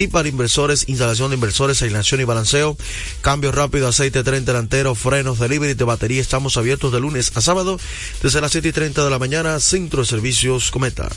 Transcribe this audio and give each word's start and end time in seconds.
y 0.00 0.06
para 0.06 0.28
inversores, 0.28 0.88
instalación 0.88 1.30
de 1.30 1.34
inversores, 1.34 1.82
alineación 1.82 2.20
y 2.20 2.24
balanceo, 2.24 2.76
cambio 3.20 3.50
rápido, 3.50 3.88
aceite, 3.88 4.22
tren 4.22 4.44
delantero, 4.44 4.94
frenos, 4.94 5.40
delivery 5.40 5.74
de 5.74 5.82
batería. 5.82 6.20
Estamos 6.20 6.56
abiertos 6.56 6.92
de 6.92 7.00
lunes 7.00 7.36
a 7.36 7.40
sábado 7.40 7.80
desde 8.22 8.40
las 8.40 8.52
7 8.52 8.68
y 8.68 8.72
30 8.72 9.02
de 9.04 9.10
la 9.10 9.18
mañana, 9.18 9.58
Centro 9.58 10.02
de 10.02 10.06
Servicios 10.06 10.70
Cometa. 10.70 11.08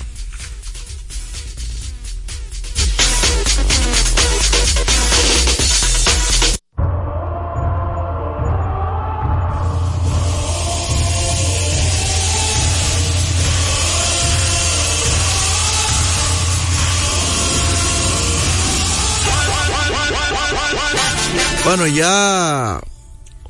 Bueno, 21.81 21.95
ya 21.95 22.79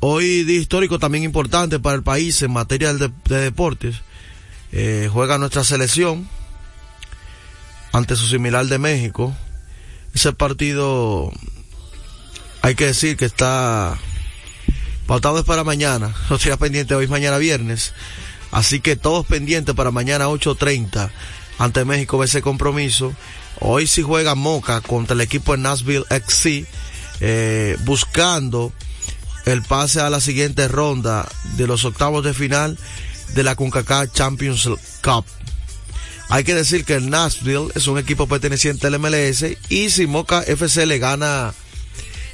hoy 0.00 0.44
día 0.44 0.58
histórico 0.58 0.98
también 0.98 1.22
importante 1.22 1.78
para 1.78 1.96
el 1.96 2.02
país 2.02 2.40
en 2.40 2.50
materia 2.50 2.94
de, 2.94 3.10
de 3.26 3.36
deportes. 3.36 3.96
Eh, 4.72 5.10
juega 5.12 5.36
nuestra 5.36 5.64
selección 5.64 6.26
ante 7.92 8.16
su 8.16 8.26
similar 8.26 8.64
de 8.64 8.78
México. 8.78 9.36
Ese 10.14 10.32
partido 10.32 11.30
hay 12.62 12.74
que 12.74 12.86
decir 12.86 13.18
que 13.18 13.26
está 13.26 13.98
pautado 15.06 15.38
es 15.38 15.44
para 15.44 15.62
mañana. 15.62 16.14
No 16.30 16.38
sea 16.38 16.56
pendiente 16.56 16.94
hoy, 16.94 17.08
mañana 17.08 17.36
viernes. 17.36 17.92
Así 18.50 18.80
que 18.80 18.96
todos 18.96 19.26
pendientes 19.26 19.74
para 19.74 19.90
mañana 19.90 20.28
8.30 20.28 21.10
ante 21.58 21.84
México 21.84 22.24
ese 22.24 22.40
compromiso. 22.40 23.12
Hoy 23.60 23.86
sí 23.86 24.00
juega 24.00 24.34
Moca 24.34 24.80
contra 24.80 25.12
el 25.12 25.20
equipo 25.20 25.52
de 25.52 25.58
Nashville 25.58 26.06
XC 26.08 26.66
eh, 27.24 27.78
buscando 27.84 28.72
el 29.46 29.62
pase 29.62 30.00
a 30.00 30.10
la 30.10 30.20
siguiente 30.20 30.66
ronda 30.66 31.28
de 31.56 31.68
los 31.68 31.84
octavos 31.84 32.24
de 32.24 32.34
final 32.34 32.76
de 33.34 33.42
la 33.44 33.54
CONCACAF 33.54 34.12
Champions 34.12 34.68
Cup. 35.02 35.24
Hay 36.28 36.42
que 36.42 36.54
decir 36.54 36.84
que 36.84 36.94
el 36.94 37.10
Nashville 37.10 37.70
es 37.76 37.86
un 37.86 37.98
equipo 37.98 38.26
perteneciente 38.26 38.88
al 38.88 38.98
MLS 38.98 39.44
y 39.68 39.90
si 39.90 40.08
Moca 40.08 40.42
FC 40.42 40.84
le 40.84 40.98
gana 40.98 41.54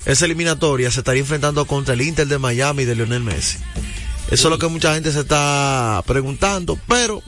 esa 0.06 0.24
eliminatoria 0.24 0.90
se 0.90 1.00
estaría 1.00 1.20
enfrentando 1.20 1.66
contra 1.66 1.92
el 1.92 2.00
Inter 2.00 2.26
de 2.26 2.38
Miami 2.38 2.86
de 2.86 2.94
Lionel 2.94 3.22
Messi. 3.22 3.58
Eso 4.30 4.48
es 4.48 4.50
lo 4.50 4.58
que 4.58 4.68
mucha 4.68 4.94
gente 4.94 5.12
se 5.12 5.20
está 5.20 6.02
preguntando, 6.06 6.78
pero 6.88 7.22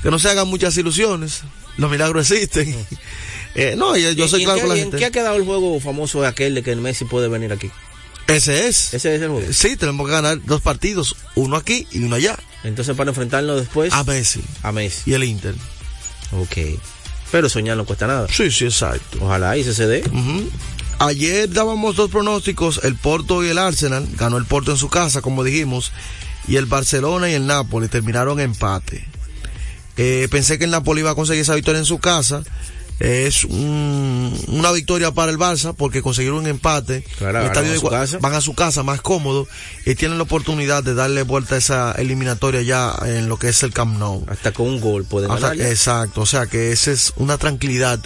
que 0.00 0.12
no 0.12 0.20
se 0.20 0.30
hagan 0.30 0.46
muchas 0.46 0.76
ilusiones. 0.76 1.42
Los 1.76 1.90
milagros 1.90 2.30
existen. 2.30 2.86
Eh, 3.54 3.74
no, 3.76 3.96
yo, 3.96 4.28
soy 4.28 4.44
claro 4.44 4.60
con 4.60 4.68
la 4.68 4.76
gente. 4.76 4.96
¿En 4.96 5.00
qué 5.00 5.06
ha 5.06 5.10
quedado 5.10 5.36
el 5.36 5.44
juego 5.44 5.80
famoso 5.80 6.22
de 6.22 6.28
aquel 6.28 6.54
de 6.54 6.62
que 6.62 6.72
el 6.72 6.80
Messi 6.80 7.04
puede 7.04 7.28
venir 7.28 7.52
aquí? 7.52 7.70
Ese 8.26 8.68
es. 8.68 8.94
Ese 8.94 9.16
es 9.16 9.22
el 9.22 9.28
juego. 9.28 9.52
Sí, 9.52 9.76
tenemos 9.76 10.06
que 10.06 10.12
ganar 10.12 10.38
dos 10.44 10.60
partidos, 10.60 11.16
uno 11.34 11.56
aquí 11.56 11.86
y 11.90 12.02
uno 12.02 12.16
allá. 12.16 12.38
Entonces 12.62 12.96
para 12.96 13.10
enfrentarnos 13.10 13.58
después 13.58 13.92
a 13.92 14.04
Messi. 14.04 14.40
A 14.62 14.70
Messi. 14.72 15.10
Y 15.10 15.14
el 15.14 15.24
Inter. 15.24 15.54
Ok. 16.32 16.78
Pero 17.32 17.48
soñar 17.48 17.76
no 17.76 17.84
cuesta 17.84 18.06
nada. 18.06 18.28
Sí, 18.30 18.50
sí, 18.50 18.64
exacto. 18.64 19.18
Ojalá 19.20 19.56
y 19.56 19.64
se 19.64 19.86
dé. 19.86 20.04
Ayer 20.98 21.50
dábamos 21.50 21.96
dos 21.96 22.10
pronósticos, 22.10 22.80
el 22.84 22.94
Porto 22.94 23.44
y 23.44 23.48
el 23.48 23.58
Arsenal. 23.58 24.06
Ganó 24.16 24.36
el 24.36 24.44
Porto 24.44 24.72
en 24.72 24.76
su 24.76 24.88
casa, 24.88 25.22
como 25.22 25.42
dijimos. 25.44 25.92
Y 26.46 26.56
el 26.56 26.66
Barcelona 26.66 27.30
y 27.30 27.34
el 27.34 27.46
Napoli 27.46 27.88
terminaron 27.88 28.40
empate. 28.40 29.06
Eh, 29.96 30.28
pensé 30.30 30.58
que 30.58 30.64
el 30.64 30.70
Napoli 30.70 31.00
iba 31.00 31.10
a 31.10 31.14
conseguir 31.14 31.42
esa 31.42 31.54
victoria 31.54 31.78
en 31.78 31.84
su 31.84 31.98
casa 31.98 32.42
es 33.00 33.44
una 33.44 34.72
victoria 34.72 35.10
para 35.10 35.32
el 35.32 35.38
Barça 35.38 35.74
porque 35.74 36.02
consiguieron 36.02 36.40
un 36.40 36.46
empate. 36.46 37.02
van, 37.20 37.36
a 37.36 37.78
su 37.78 37.88
casa. 37.88 38.18
van 38.18 38.34
a 38.34 38.40
su 38.42 38.54
casa 38.54 38.82
más 38.82 39.00
cómodo 39.00 39.48
y 39.86 39.94
tienen 39.94 40.18
la 40.18 40.24
oportunidad 40.24 40.84
de 40.84 40.94
darle 40.94 41.22
vuelta 41.22 41.54
a 41.54 41.58
esa 41.58 41.92
eliminatoria 41.92 42.60
ya 42.60 42.94
en 43.04 43.28
lo 43.28 43.38
que 43.38 43.48
es 43.48 43.62
el 43.62 43.72
Camp 43.72 43.98
Nou. 43.98 44.24
Hasta 44.28 44.52
con 44.52 44.68
un 44.68 44.80
gol 44.80 45.04
pueden. 45.04 45.30
Exacto, 45.60 46.20
o 46.20 46.26
sea 46.26 46.46
que 46.46 46.72
esa 46.72 46.92
es 46.92 47.14
una 47.16 47.38
tranquilidad 47.38 48.00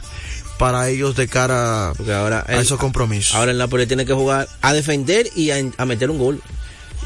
para 0.58 0.88
ellos 0.88 1.16
de 1.16 1.26
cara 1.26 1.88
ahora 1.88 2.44
a 2.46 2.60
esos 2.60 2.78
compromisos. 2.78 3.34
Ahora 3.34 3.50
el 3.50 3.58
Napoli 3.58 3.88
tiene 3.88 4.06
que 4.06 4.14
jugar 4.14 4.48
a 4.62 4.72
defender 4.72 5.28
y 5.34 5.50
a 5.50 5.84
meter 5.84 6.10
un 6.10 6.18
gol 6.18 6.40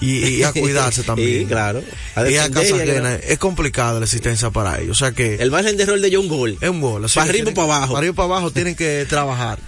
y, 0.00 0.42
a 0.42 0.52
cuidarse 0.52 1.02
también. 1.02 1.40
Sí, 1.40 1.46
claro. 1.46 1.82
y 2.28 2.36
a 2.36 2.46
Es 3.16 3.38
complicada 3.38 3.98
la 3.98 4.04
existencia 4.04 4.50
para 4.50 4.80
ellos. 4.80 4.96
O 4.96 4.98
sea 4.98 5.12
que. 5.12 5.36
El 5.36 5.50
margen 5.50 5.76
de 5.76 5.82
error 5.82 6.00
de 6.00 6.18
un 6.18 6.28
gol. 6.28 6.58
Es 6.60 6.68
un 6.68 6.80
gol. 6.80 7.06
para 7.14 7.28
arriba 7.28 7.50
y 7.50 7.54
para 7.54 7.64
abajo. 7.64 7.94
Para 7.94 7.98
arriba 7.98 8.12
y 8.12 8.16
para 8.16 8.26
abajo 8.26 8.50
tienen 8.50 8.74
que 8.74 9.06
trabajar. 9.08 9.58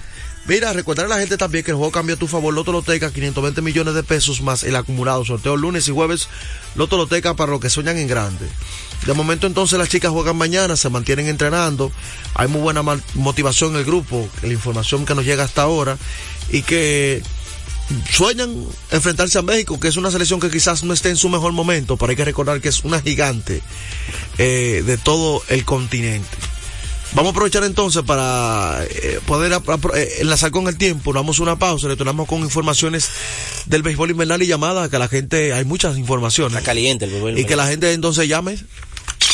Mira, 0.47 0.73
recordar 0.73 1.07
a 1.07 1.09
la 1.09 1.19
gente 1.19 1.37
también 1.37 1.65
que 1.65 1.71
el 1.71 1.77
juego 1.77 1.93
cambia 1.93 2.17
a 2.17 2.19
tu 2.19 2.27
favor. 2.27 2.53
Loto 2.53 2.73
Loteca, 2.73 3.13
520 3.13 3.61
millones 3.61 3.95
de 3.95 4.03
pesos 4.03 4.41
más 4.41 4.65
el 4.65 4.75
acumulado. 4.75 5.25
Sorteo 5.25 5.57
lunes 5.57 5.87
y 5.89 5.93
jueves. 5.93 6.29
Loto 6.75 6.97
Loteca 6.97 7.35
para 7.35 7.53
los 7.53 7.61
que 7.61 7.71
sueñan 7.71 7.99
en 7.99 8.09
grande. 8.09 8.47
De 9.07 9.13
momento 9.13 9.47
entonces 9.47 9.79
las 9.79 9.89
chicas 9.89 10.11
juegan 10.11 10.37
mañana, 10.37 10.77
se 10.77 10.89
mantienen 10.89 11.29
entrenando. 11.29 11.93
Hay 12.35 12.49
muy 12.49 12.61
buena 12.61 12.83
motivación 13.15 13.73
en 13.73 13.79
el 13.79 13.85
grupo, 13.85 14.29
la 14.43 14.53
información 14.53 15.07
que 15.07 15.15
nos 15.15 15.25
llega 15.25 15.45
hasta 15.45 15.63
ahora. 15.63 15.99
Y 16.51 16.63
que 16.63 17.23
sueñan 18.11 18.55
enfrentarse 18.91 19.39
a 19.39 19.43
México, 19.43 19.79
que 19.81 19.89
es 19.89 19.97
una 19.97 20.11
selección 20.11 20.41
que 20.41 20.51
quizás 20.51 20.85
no 20.85 20.93
esté 20.93 21.11
en 21.11 21.17
su 21.17 21.29
mejor 21.29 21.53
momento, 21.53 21.97
pero 21.97 22.11
hay 22.11 22.17
que 22.17 22.25
recordar 22.25 22.61
que 22.61 22.69
es 22.69 22.85
una 22.85 23.01
gigante 23.01 23.63
eh, 24.39 24.83
de 24.87 24.99
todo 24.99 25.43
el 25.49 25.65
continente. 25.65 26.29
Vamos 27.13 27.31
a 27.31 27.33
aprovechar 27.33 27.65
entonces 27.65 28.03
para 28.03 28.85
eh, 28.89 29.19
poder 29.27 29.61
eh, 29.95 30.09
enlazar 30.21 30.53
con 30.53 30.69
el 30.69 30.77
tiempo, 30.77 31.13
damos 31.13 31.41
una 31.41 31.59
pausa, 31.59 31.89
retornamos 31.89 32.29
con 32.29 32.41
informaciones 32.41 33.11
del 33.67 33.83
béisbol 33.83 34.13
invernal 34.13 34.41
y 34.43 34.47
llamada, 34.47 34.89
que 34.89 34.99
la 34.99 35.09
gente, 35.09 35.53
hay 35.53 35.65
muchas 35.65 35.99
informaciones. 35.99 36.57
Está 36.57 36.65
caliente 36.65 37.07
el 37.07 37.11
béisbol 37.11 37.39
Y 37.39 37.45
que 37.47 37.57
la 37.57 37.67
gente 37.67 37.93
entonces 37.93 38.29
llame 38.29 38.59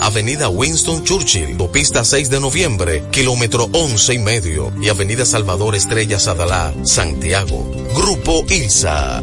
Avenida 0.00 0.48
Winston 0.48 1.04
Churchill, 1.04 1.56
Pista 1.72 2.04
6 2.04 2.30
de 2.30 2.40
noviembre, 2.40 3.04
kilómetro 3.10 3.68
11 3.72 4.14
y 4.14 4.18
medio, 4.18 4.72
y 4.80 4.88
Avenida 4.88 5.24
Salvador 5.24 5.74
Estrella 5.74 6.18
Sadalá, 6.18 6.74
Santiago. 6.84 7.70
Grupo 7.94 8.44
ILSA. 8.48 9.22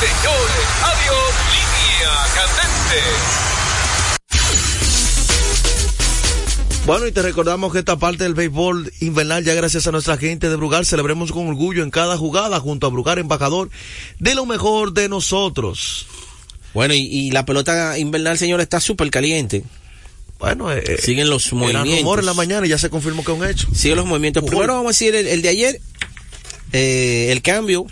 Señores. 0.00 0.66
Adiós. 0.82 1.34
Línea 1.52 2.12
candente. 2.34 3.00
Bueno, 6.86 7.06
y 7.08 7.12
te 7.12 7.22
recordamos 7.22 7.72
que 7.72 7.80
esta 7.80 7.96
parte 7.96 8.24
del 8.24 8.34
béisbol 8.34 8.92
invernal, 9.00 9.42
ya 9.44 9.54
gracias 9.54 9.88
a 9.88 9.92
nuestra 9.92 10.16
gente 10.18 10.48
de 10.48 10.54
Brugal, 10.54 10.86
celebremos 10.86 11.32
con 11.32 11.48
orgullo 11.48 11.82
en 11.82 11.90
cada 11.90 12.16
jugada 12.16 12.60
junto 12.60 12.86
a 12.86 12.90
Brugal, 12.90 13.18
embajador 13.18 13.70
de 14.20 14.34
lo 14.36 14.46
mejor 14.46 14.92
de 14.92 15.08
nosotros. 15.08 16.06
Bueno, 16.74 16.94
y, 16.94 16.98
y 17.00 17.30
la 17.32 17.44
pelota 17.44 17.98
invernal, 17.98 18.38
señor, 18.38 18.60
está 18.60 18.78
súper 18.80 19.10
caliente. 19.10 19.64
Bueno, 20.38 20.70
eh, 20.70 20.98
siguen 20.98 21.30
los 21.30 21.52
movimientos. 21.54 21.98
rumores 21.98 22.22
en 22.22 22.26
la 22.26 22.34
mañana 22.34 22.66
y 22.66 22.68
ya 22.68 22.78
se 22.78 22.90
confirmó 22.90 23.24
que 23.24 23.32
es 23.32 23.38
un 23.38 23.46
hecho. 23.46 23.68
Siguen 23.74 23.96
los 23.96 24.06
movimientos. 24.06 24.44
Primero 24.44 24.74
vamos 24.74 24.90
a 24.90 24.92
decir 24.92 25.14
el, 25.14 25.26
el 25.26 25.42
de 25.42 25.48
ayer, 25.48 25.80
eh, 26.72 27.28
el 27.32 27.40
cambio 27.42 27.86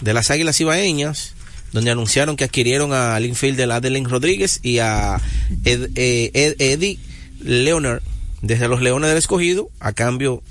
de 0.00 0.14
las 0.14 0.30
Águilas 0.30 0.60
Ibaeñas, 0.60 1.34
donde 1.72 1.90
anunciaron 1.90 2.36
que 2.36 2.44
adquirieron 2.44 2.92
al 2.92 3.24
infielder 3.26 3.70
Adeline 3.70 4.08
Rodríguez 4.08 4.60
y 4.62 4.78
a 4.78 5.20
Ed- 5.64 5.90
eh, 5.94 6.30
Ed- 6.34 6.56
Eddie 6.58 6.98
Leonard 7.42 8.02
desde 8.42 8.68
los 8.68 8.80
Leones 8.82 9.08
del 9.10 9.18
Escogido, 9.18 9.70
a 9.80 9.92
cambio 9.92 10.42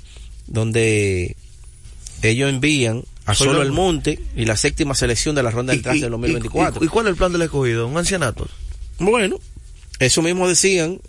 donde 0.46 1.36
ellos 2.22 2.48
envían 2.50 3.04
a 3.26 3.34
Solo 3.34 3.54
lo- 3.54 3.62
el 3.62 3.72
Monte 3.72 4.18
y 4.36 4.44
la 4.44 4.56
séptima 4.56 4.94
selección 4.94 5.34
de 5.34 5.42
la 5.42 5.50
ronda 5.50 5.72
del 5.72 5.82
traste 5.82 6.00
del 6.02 6.10
2024. 6.12 6.82
y- 6.82 6.86
y 6.86 6.88
cuál 6.88 7.06
es 7.06 7.10
el 7.10 7.16
plan 7.16 7.32
del 7.32 7.42
escogido? 7.42 7.86
¿Un 7.86 7.96
ancianato? 7.98 8.48
Bueno, 8.98 9.38
eso 9.98 10.22
mismo 10.22 10.48
decían 10.48 11.00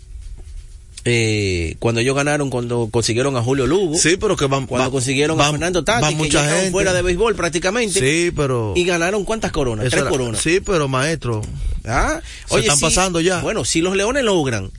eh, 1.04 1.74
cuando 1.80 2.00
ellos 2.00 2.14
ganaron, 2.14 2.48
cuando 2.50 2.88
consiguieron 2.90 3.36
a 3.36 3.42
Julio 3.42 3.66
Lugo. 3.66 3.96
Sí, 3.96 4.16
pero 4.20 4.36
que 4.36 4.46
van, 4.46 4.66
Cuando 4.66 4.86
va- 4.88 4.92
consiguieron 4.92 5.38
va- 5.38 5.48
a 5.48 5.50
Fernando 5.50 5.82
Tati, 5.84 6.02
va 6.02 6.08
que 6.10 6.14
mucha 6.14 6.48
gente. 6.48 6.70
fuera 6.70 6.92
de 6.92 7.02
béisbol 7.02 7.34
prácticamente. 7.34 7.98
Sí, 8.00 8.30
pero... 8.34 8.72
Y 8.76 8.84
ganaron 8.84 9.24
cuántas 9.24 9.50
coronas? 9.52 9.88
Tres 9.90 10.00
era- 10.02 10.10
coronas. 10.10 10.40
Sí, 10.40 10.60
pero 10.60 10.86
maestro, 10.88 11.42
Ah, 11.84 12.20
Se 12.48 12.60
están 12.60 12.78
pasando 12.78 13.20
ya. 13.20 13.40
Bueno, 13.40 13.64
si 13.64 13.80
los 13.80 13.96
Leones 13.96 14.22
logran 14.22 14.70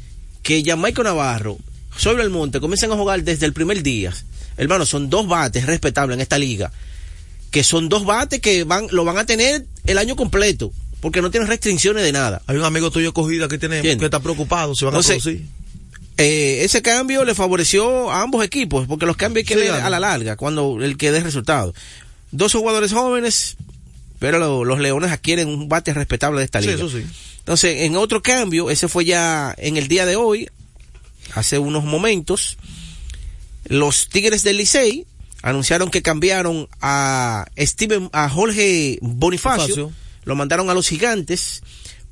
que 0.42 0.64
Jamaico 0.66 1.04
Navarro, 1.04 1.58
sobre 1.98 2.24
el 2.24 2.30
monte, 2.30 2.62
comiencen 2.62 2.92
a 2.94 2.96
jugar 2.96 3.22
desde 3.24 3.46
el 3.46 3.52
primer 3.52 3.84
día, 3.84 4.14
hermano, 4.56 4.86
son 4.86 5.10
dos 5.10 5.28
bates 5.28 5.66
respetables 5.66 6.16
en 6.16 6.22
esta 6.22 6.38
liga. 6.38 6.72
Que 7.52 7.64
son 7.66 7.90
dos 7.90 8.06
bates 8.06 8.40
que 8.40 8.64
van, 8.64 8.88
lo 8.92 9.04
van 9.04 9.18
a 9.18 9.26
tener 9.26 9.66
el 9.86 9.98
año 9.98 10.16
completo. 10.16 10.72
Porque 11.02 11.22
no 11.22 11.30
tienen 11.30 11.50
restricciones 11.50 12.02
de 12.04 12.14
nada. 12.14 12.42
hay 12.48 12.56
un 12.56 12.64
amigo 12.64 12.90
tuyo 12.90 13.10
escogido 13.10 13.50
que 13.50 13.58
tiene 13.58 13.82
que 13.82 13.92
está 14.06 14.22
preocupado, 14.22 14.74
se 14.74 14.86
van 14.86 14.94
Entonces, 14.94 15.18
a 15.18 15.22
producir. 15.22 15.46
Eh, 16.18 16.60
ese 16.64 16.82
cambio 16.82 17.26
le 17.26 17.34
favoreció 17.36 18.12
a 18.12 18.22
ambos 18.22 18.46
equipos, 18.46 18.88
porque 18.88 19.06
los 19.06 19.18
cambios 19.18 19.42
hay 19.44 19.48
que 19.48 19.54
Sí, 19.56 19.60
ver 19.62 19.72
a 19.82 19.90
la 19.90 20.00
larga, 20.00 20.36
cuando 20.36 20.78
el 20.82 20.96
que 20.98 21.12
dé 21.12 21.22
resultado. 21.22 21.74
Dos 22.32 22.54
jugadores 22.54 22.94
jóvenes, 22.94 23.58
pero 24.20 24.38
lo- 24.40 24.64
los 24.64 24.80
Leones 24.80 25.12
adquieren 25.12 25.48
un 25.48 25.68
bate 25.70 25.94
respetable 25.94 26.40
de 26.40 26.46
esta 26.46 26.60
Sí, 26.62 26.68
liga. 26.68 26.78
eso 26.78 26.90
sí. 26.90 27.04
Entonces, 27.40 27.82
en 27.82 27.96
otro 27.98 28.22
cambio, 28.22 28.70
ese 28.70 28.88
fue 28.88 29.06
ya 29.06 29.54
en 29.58 29.76
el 29.78 29.88
día 29.88 30.06
de 30.06 30.16
hoy, 30.16 30.50
hace 31.34 31.58
unos 31.60 31.84
momentos, 31.84 32.58
los 33.66 34.08
Tigres 34.10 34.44
del 34.44 34.58
Licey 34.58 35.06
anunciaron 35.42 35.90
que 35.90 36.02
cambiaron 36.02 36.70
a 36.82 37.46
Steven, 37.58 38.10
a 38.14 38.30
Jorge 38.30 38.98
Bonifacio, 39.02 39.64
Bonifacio. 39.76 39.92
lo 40.26 40.36
mandaron 40.36 40.70
a 40.70 40.74
los 40.74 40.88
Gigantes 40.88 41.62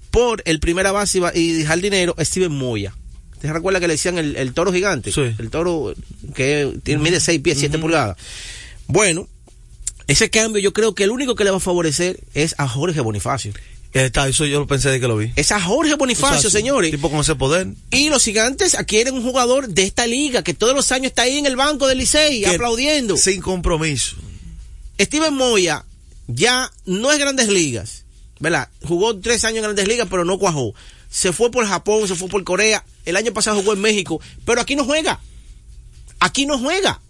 por 0.09 0.41
el 0.45 0.59
primera 0.59 0.91
base 0.91 1.19
y 1.19 1.21
ba- 1.21 1.31
y 1.35 1.63
jardinero 1.63 2.15
Steven 2.19 2.51
Moya. 2.51 2.93
¿Te 3.41 3.51
recuerda 3.51 3.79
que 3.79 3.87
le 3.87 3.95
decían 3.95 4.17
el, 4.19 4.35
el 4.35 4.53
toro 4.53 4.71
gigante? 4.71 5.11
Sí. 5.11 5.33
El 5.39 5.49
toro 5.49 5.93
que 6.35 6.77
tiene, 6.83 7.01
mide 7.01 7.19
6 7.19 7.41
pies, 7.41 7.57
7 7.59 7.79
pulgadas. 7.79 8.15
Bueno, 8.87 9.27
ese 10.07 10.29
cambio 10.29 10.61
yo 10.61 10.73
creo 10.73 10.93
que 10.93 11.05
el 11.05 11.11
único 11.11 11.35
que 11.35 11.43
le 11.43 11.51
va 11.51 11.57
a 11.57 11.61
favorecer 11.61 12.19
es 12.33 12.53
a 12.57 12.67
Jorge 12.67 13.01
Bonifacio. 13.01 13.53
Está, 13.93 14.27
eso 14.27 14.45
yo 14.45 14.59
lo 14.59 14.67
pensé 14.67 14.89
de 14.89 14.99
que 14.99 15.07
lo 15.07 15.17
vi. 15.17 15.33
Es 15.35 15.51
a 15.51 15.59
Jorge 15.59 15.95
Bonifacio, 15.95 16.37
O 16.37 16.41
sea, 16.41 16.49
señores. 16.51 16.91
Tipo 16.91 17.09
con 17.09 17.21
ese 17.21 17.35
poder. 17.35 17.67
Y 17.89 18.09
los 18.09 18.23
gigantes 18.23 18.75
adquieren 18.75 19.15
un 19.15 19.23
jugador 19.23 19.67
de 19.67 19.83
esta 19.83 20.07
liga 20.07 20.43
que 20.43 20.53
todos 20.53 20.75
los 20.75 20.91
años 20.91 21.07
está 21.07 21.23
ahí 21.23 21.37
en 21.37 21.45
el 21.45 21.55
banco 21.55 21.87
del 21.87 21.97
Licey 21.97 22.45
aplaudiendo. 22.45 23.17
Sin 23.17 23.41
compromiso. 23.41 24.15
Steven 24.99 25.33
Moya 25.33 25.83
ya 26.27 26.71
no 26.85 27.11
es 27.11 27.19
grandes 27.19 27.49
ligas, 27.49 28.05
¿verdad? 28.39 28.69
Jugó 28.83 29.17
tres 29.17 29.43
años 29.43 29.57
en 29.57 29.63
grandes 29.63 29.87
ligas, 29.87 30.07
pero 30.09 30.23
no 30.23 30.37
cuajó. 30.37 30.73
Se 31.11 31.33
fue 31.33 31.51
por 31.51 31.67
Japón, 31.67 32.07
se 32.07 32.15
fue 32.15 32.29
por 32.29 32.43
Corea. 32.43 32.83
El 33.05 33.17
año 33.17 33.33
pasado 33.33 33.57
jugó 33.57 33.73
en 33.73 33.81
México, 33.81 34.19
pero 34.45 34.61
aquí 34.61 34.75
no 34.75 34.85
juega. 34.85 35.19
Aquí 36.19 36.45
no 36.45 36.57
juega. 36.57 37.01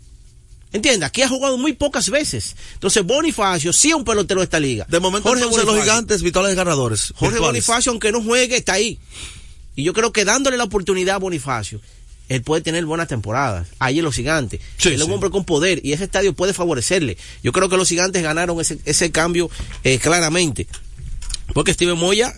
¿Entiendes? 0.73 1.07
Aquí 1.07 1.21
ha 1.21 1.29
jugado 1.29 1.57
muy 1.57 1.73
pocas 1.73 2.09
veces. 2.09 2.55
Entonces 2.73 3.05
Bonifacio 3.05 3.71
sí 3.73 3.89
es 3.89 3.93
un 3.93 4.03
pelotero 4.03 4.39
de 4.39 4.45
esta 4.45 4.59
liga. 4.59 4.85
De 4.89 4.99
momento 4.99 5.29
Jorge 5.29 5.43
entonces 5.43 5.65
los 5.65 5.79
gigantes, 5.79 6.23
vitales 6.23 6.55
ganadores. 6.55 7.13
Jorge 7.15 7.33
virtuales. 7.33 7.65
Bonifacio, 7.65 7.91
aunque 7.91 8.11
no 8.11 8.23
juegue, 8.23 8.57
está 8.57 8.73
ahí. 8.73 8.97
Y 9.75 9.83
yo 9.83 9.93
creo 9.93 10.11
que 10.11 10.25
dándole 10.25 10.57
la 10.57 10.63
oportunidad 10.63 11.15
a 11.15 11.19
Bonifacio, 11.19 11.79
él 12.29 12.41
puede 12.41 12.61
tener 12.61 12.85
buenas 12.85 13.09
temporadas. 13.09 13.67
Ahí 13.79 13.99
en 13.99 14.05
los 14.05 14.15
gigantes. 14.15 14.61
Sí, 14.77 14.87
él 14.89 14.95
es 14.95 15.01
sí. 15.01 15.05
un 15.05 15.11
hombre 15.11 15.29
con 15.29 15.43
poder 15.43 15.85
y 15.85 15.91
ese 15.91 16.05
estadio 16.05 16.33
puede 16.33 16.53
favorecerle. 16.53 17.17
Yo 17.43 17.51
creo 17.51 17.67
que 17.69 17.77
los 17.77 17.89
gigantes 17.89 18.23
ganaron 18.23 18.59
ese, 18.61 18.79
ese 18.85 19.11
cambio 19.11 19.51
eh, 19.83 19.99
claramente. 19.99 20.67
Porque 21.53 21.73
Steven 21.73 21.97
Moya, 21.97 22.33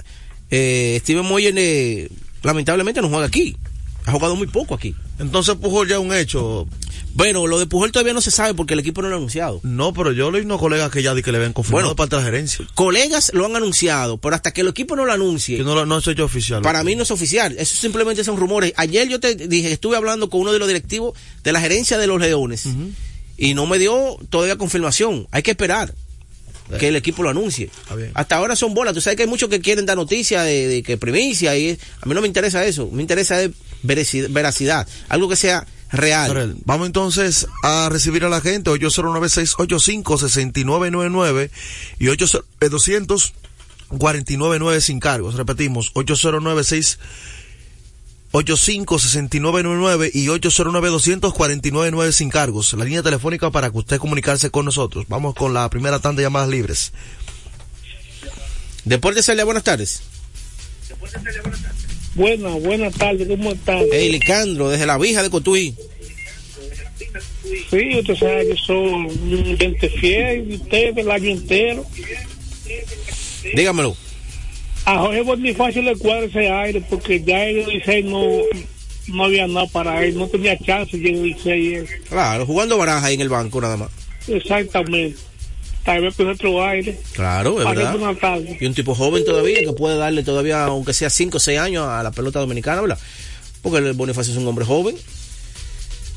eh, 0.55 0.99
Steven 1.01 1.25
Moya 1.25 1.49
eh, 1.55 2.09
lamentablemente 2.43 3.01
no 3.01 3.09
juega 3.09 3.25
aquí. 3.25 3.57
Ha 4.05 4.11
jugado 4.11 4.35
muy 4.35 4.47
poco 4.47 4.75
aquí. 4.75 4.93
Entonces 5.17 5.55
Pujol 5.55 5.87
ya 5.87 5.95
es 5.95 6.01
un 6.01 6.13
hecho. 6.13 6.67
Bueno, 7.13 7.47
lo 7.47 7.57
de 7.59 7.67
Pujol 7.67 7.91
todavía 7.91 8.13
no 8.13 8.19
se 8.21 8.31
sabe 8.31 8.53
porque 8.53 8.73
el 8.73 8.79
equipo 8.81 9.01
no 9.01 9.07
lo 9.07 9.15
ha 9.15 9.17
anunciado. 9.17 9.61
No, 9.63 9.93
pero 9.93 10.11
yo 10.11 10.29
leí 10.29 10.41
unos 10.43 10.59
colegas 10.59 10.91
que 10.91 11.01
ya 11.01 11.13
di 11.15 11.21
que 11.23 11.31
le 11.31 11.37
habían 11.37 11.53
confirmado 11.53 11.93
Bueno. 11.95 12.07
de 12.09 12.17
la 12.17 12.23
gerencia. 12.23 12.65
Colegas 12.73 13.31
lo 13.33 13.45
han 13.45 13.55
anunciado, 13.55 14.17
pero 14.17 14.35
hasta 14.35 14.51
que 14.51 14.61
el 14.61 14.67
equipo 14.67 14.95
no 14.95 15.05
lo 15.05 15.13
anuncie, 15.13 15.57
Que 15.57 15.63
no, 15.63 15.73
lo- 15.75 15.85
no 15.85 16.01
soy 16.01 16.15
yo 16.15 16.25
oficial. 16.25 16.61
Para 16.63 16.83
mí 16.83 16.95
no 16.95 17.03
es 17.03 17.11
oficial, 17.11 17.55
eso 17.57 17.75
simplemente 17.79 18.23
son 18.25 18.35
rumores. 18.37 18.73
Ayer 18.75 19.07
yo 19.07 19.19
te 19.19 19.35
dije, 19.35 19.71
estuve 19.71 19.95
hablando 19.95 20.29
con 20.29 20.41
uno 20.41 20.51
de 20.51 20.59
los 20.59 20.67
directivos 20.67 21.17
de 21.43 21.51
la 21.53 21.61
gerencia 21.61 21.97
de 21.97 22.07
los 22.07 22.19
Leones 22.19 22.67
y 23.37 23.53
no 23.53 23.65
me 23.67 23.79
dio 23.79 24.17
todavía 24.29 24.57
confirmación. 24.57 25.27
Hay 25.31 25.43
que 25.43 25.51
esperar 25.51 25.93
que 26.79 26.87
el 26.87 26.95
equipo 26.95 27.21
lo 27.23 27.29
anuncie. 27.29 27.69
Hasta 28.13 28.35
ahora 28.37 28.55
son 28.55 28.73
bolas. 28.73 28.93
Tú 28.93 29.01
sabes 29.01 29.17
que 29.17 29.23
hay 29.23 29.29
muchos 29.29 29.49
que 29.49 29.59
quieren 29.61 29.85
dar 29.85 29.97
noticia 29.97 30.43
de, 30.43 30.67
de 30.67 30.81
que 30.83 30.97
primicia 30.97 31.55
y 31.57 31.77
a 32.01 32.05
mí 32.05 32.13
no 32.15 32.21
me 32.21 32.27
interesa 32.27 32.63
eso. 32.65 32.89
Me 32.91 33.01
interesa 33.01 33.41
es 33.41 33.51
veraci- 33.83 34.27
veracidad, 34.31 34.87
algo 35.09 35.27
que 35.29 35.35
sea 35.35 35.65
real. 35.91 36.55
Vamos 36.65 36.87
entonces 36.87 37.47
a 37.63 37.89
recibir 37.91 38.23
a 38.25 38.29
la 38.29 38.41
gente 38.41 38.71
809-685-6999 38.71 41.49
y 41.99 42.05
809-200-499 42.07 44.79
sin 44.81 44.99
cargos. 44.99 45.35
Repetimos, 45.35 45.93
809-6 45.93 46.97
85-6999 48.33 50.09
y 50.13 50.25
809-200-499 50.27 52.11
sin 52.11 52.29
cargos. 52.29 52.73
La 52.73 52.83
línea 52.83 53.03
telefónica 53.03 53.51
para 53.51 53.69
que 53.69 53.77
usted 53.77 53.99
comunicarse 53.99 54.49
con 54.49 54.65
nosotros. 54.65 55.05
Vamos 55.07 55.35
con 55.35 55.53
la 55.53 55.69
primera 55.69 55.99
tanda 55.99 56.21
de 56.21 56.25
llamadas 56.25 56.49
libres. 56.49 56.91
Deportes 58.85 59.25
Celia, 59.25 59.45
buenas 59.45 59.63
tardes. 59.63 60.01
Buenas, 62.15 62.61
buenas 62.61 62.93
tardes, 62.95 63.27
¿cómo 63.27 63.51
están? 63.51 63.83
Hey, 63.91 64.11
Licandro, 64.11 64.69
desde 64.69 64.85
la 64.85 64.97
Vija 64.97 65.23
de 65.23 65.29
Cotuí. 65.29 65.75
Sí, 67.69 67.99
usted 67.99 68.15
sabe 68.15 68.47
que 68.47 68.55
son 68.55 69.05
un 69.05 69.57
gente 69.57 69.89
fiel, 69.89 70.51
y 70.51 70.55
usted 70.55 70.97
el 70.97 71.11
año 71.11 71.29
entero. 71.29 71.85
Dígamelo. 73.55 73.95
A 74.85 74.97
Jorge 74.99 75.21
Bonifacio 75.21 75.81
le 75.81 75.95
cuadra 75.95 76.25
ese 76.25 76.49
aire 76.49 76.81
porque 76.89 77.23
ya 77.23 77.45
en 77.47 77.59
el 77.59 77.67
Licey 77.67 78.03
no, 78.03 78.21
no 79.07 79.23
había 79.25 79.47
nada 79.47 79.67
para 79.67 80.03
él, 80.03 80.17
no 80.17 80.27
tenía 80.27 80.57
chance 80.59 80.97
de 80.97 81.09
Licey. 81.11 81.75
él. 81.75 81.87
Claro, 82.09 82.45
jugando 82.45 82.77
baraja 82.77 83.07
ahí 83.07 83.13
en 83.15 83.21
el 83.21 83.29
banco 83.29 83.61
nada 83.61 83.77
más. 83.77 83.89
Exactamente. 84.27 85.17
Tal 85.85 86.01
vez 86.01 86.15
con 86.15 86.29
otro 86.29 86.65
aire. 86.65 86.97
Claro, 87.13 87.59
es 87.59 87.65
Para 87.65 87.93
verdad. 87.93 88.39
Y 88.59 88.65
un 88.65 88.73
tipo 88.73 88.95
joven 88.95 89.25
todavía 89.25 89.59
que 89.61 89.73
puede 89.73 89.97
darle 89.97 90.23
todavía, 90.23 90.63
aunque 90.65 90.93
sea 90.93 91.09
5 91.09 91.37
o 91.37 91.39
6 91.39 91.59
años 91.59 91.87
a 91.87 92.01
la 92.03 92.11
pelota 92.11 92.39
dominicana, 92.39 92.81
¿verdad? 92.81 92.99
Porque 93.61 93.79
el 93.79 93.93
Bonifacio 93.93 94.31
es 94.31 94.37
un 94.37 94.47
hombre 94.47 94.65
joven. 94.65 94.95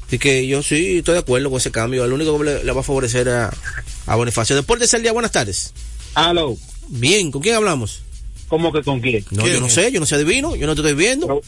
Así 0.06 0.20
que 0.20 0.46
yo 0.46 0.62
sí 0.62 0.98
estoy 0.98 1.14
de 1.14 1.20
acuerdo 1.20 1.50
con 1.50 1.58
ese 1.58 1.72
cambio. 1.72 2.04
El 2.04 2.12
único 2.12 2.38
que 2.38 2.44
le, 2.44 2.64
le 2.64 2.72
va 2.72 2.80
a 2.80 2.84
favorecer 2.84 3.28
a, 3.28 3.52
a 4.06 4.14
Bonifacio. 4.16 4.54
Deportes 4.54 4.94
el 4.94 5.02
día, 5.02 5.10
buenas 5.12 5.32
tardes. 5.32 5.72
Aló, 6.14 6.56
Bien, 6.88 7.32
¿con 7.32 7.42
quién 7.42 7.56
hablamos? 7.56 8.02
¿Cómo 8.48 8.72
que 8.72 8.82
con 8.82 9.00
quién? 9.00 9.24
No, 9.30 9.42
¿Quién 9.44 9.54
yo 9.56 9.60
no 9.60 9.68
sé, 9.68 9.90
yo 9.92 10.00
no 10.00 10.06
sé 10.06 10.14
adivino, 10.16 10.56
yo 10.56 10.66
no 10.66 10.74
te 10.74 10.80
estoy 10.80 10.94
viendo. 10.94 11.40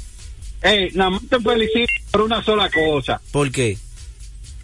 Nada 0.95 1.11
más 1.11 1.23
te 1.28 1.38
felicito 1.40 1.93
por 2.11 2.23
una 2.23 2.43
sola 2.43 2.69
cosa, 2.71 3.21
¿Por 3.31 3.50
qué? 3.52 3.78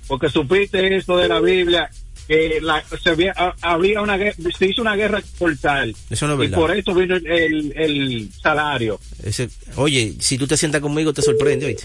porque 0.06 0.28
supiste 0.28 0.96
esto 0.96 1.16
de 1.16 1.28
la 1.28 1.40
Biblia, 1.40 1.88
que 2.28 2.58
la, 2.60 2.84
se 3.02 3.10
había, 3.10 3.32
ha- 3.36 3.54
había 3.62 4.02
una 4.02 4.18
se 4.18 4.66
hizo 4.66 4.82
una 4.82 4.96
guerra 4.96 5.22
portal. 5.38 5.94
Eso 6.10 6.26
no 6.26 6.34
es 6.34 6.38
Y 6.38 6.42
verdad. 6.42 6.58
por 6.58 6.76
eso 6.76 6.94
vino 6.94 7.16
el, 7.16 7.26
el, 7.26 7.72
el 7.76 8.30
salario. 8.42 9.00
Ese, 9.22 9.48
oye, 9.76 10.14
si 10.20 10.36
tú 10.36 10.46
te 10.46 10.56
sientas 10.56 10.80
conmigo 10.80 11.12
te 11.12 11.22
sorprende, 11.22 11.66
¿oíste? 11.66 11.84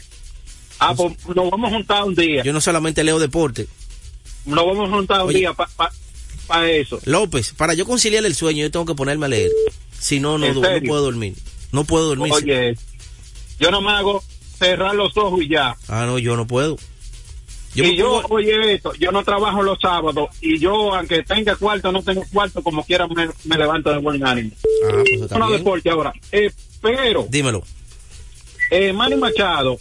Ah, 0.80 0.94
pues 0.96 1.14
nos 1.36 1.50
vamos 1.52 1.72
a 1.72 1.76
juntar 1.76 2.04
un 2.06 2.16
día. 2.16 2.44
Yo 2.44 2.52
no 2.54 2.62
solamente 2.62 3.04
leo 3.04 3.20
deporte, 3.20 3.68
nos 4.46 4.66
vamos 4.66 4.90
a 4.90 4.92
juntar 4.94 5.22
un 5.24 5.30
Oye. 5.30 5.40
día 5.40 5.54
para 5.54 6.72
eso. 6.72 7.00
López, 7.06 7.54
para 7.56 7.74
yo 7.74 7.86
conciliar 7.86 8.26
el 8.26 8.34
sueño, 8.34 8.64
yo 8.64 8.72
tengo 8.72 8.86
que 8.86 8.96
ponerme 8.96 9.28
a 9.28 9.30
leer. 9.30 9.52
Si 10.00 10.20
no, 10.20 10.38
no, 10.38 10.46
¿En 10.46 10.54
du- 10.56 10.62
no 10.62 10.80
puedo 10.82 11.02
dormir. 11.04 11.36
No 11.72 11.84
puedo 11.84 12.06
dormir. 12.08 12.32
Oye, 12.34 12.76
yo 13.60 13.70
no 13.72 13.82
me 13.82 13.92
hago 13.92 14.24
cerrar 14.58 14.96
los 14.96 15.16
ojos 15.18 15.42
y 15.42 15.50
ya. 15.50 15.76
Ah, 15.88 16.06
no, 16.08 16.18
yo 16.20 16.36
no 16.36 16.48
puedo. 16.48 16.78
Yo 17.76 17.84
y 17.86 17.96
yo, 17.96 18.22
pongo- 18.24 18.36
oye 18.36 18.74
esto, 18.74 18.94
yo 18.96 19.12
no 19.12 19.24
trabajo 19.24 19.62
los 19.62 19.78
sábados 19.80 20.30
y 20.42 20.58
yo, 20.58 20.96
aunque 20.96 21.22
tenga 21.22 21.56
cuarto, 21.56 21.92
no 21.92 22.02
tengo 22.02 22.26
cuarto, 22.34 22.64
como 22.64 22.84
quiera 22.84 23.08
me, 23.08 23.30
me 23.46 23.58
levanto 23.58 23.92
de 23.92 24.00
buen 24.00 24.26
ánimo. 24.26 24.52
Ah, 24.92 25.04
pues 25.20 25.32
No 25.32 25.52
deporte 25.52 25.90
ahora. 25.92 26.12
Eh, 26.32 26.52
pero, 26.82 27.28
Dímelo. 27.30 27.64
eh, 28.72 28.92
Manny 28.92 29.18
Machado, 29.18 29.78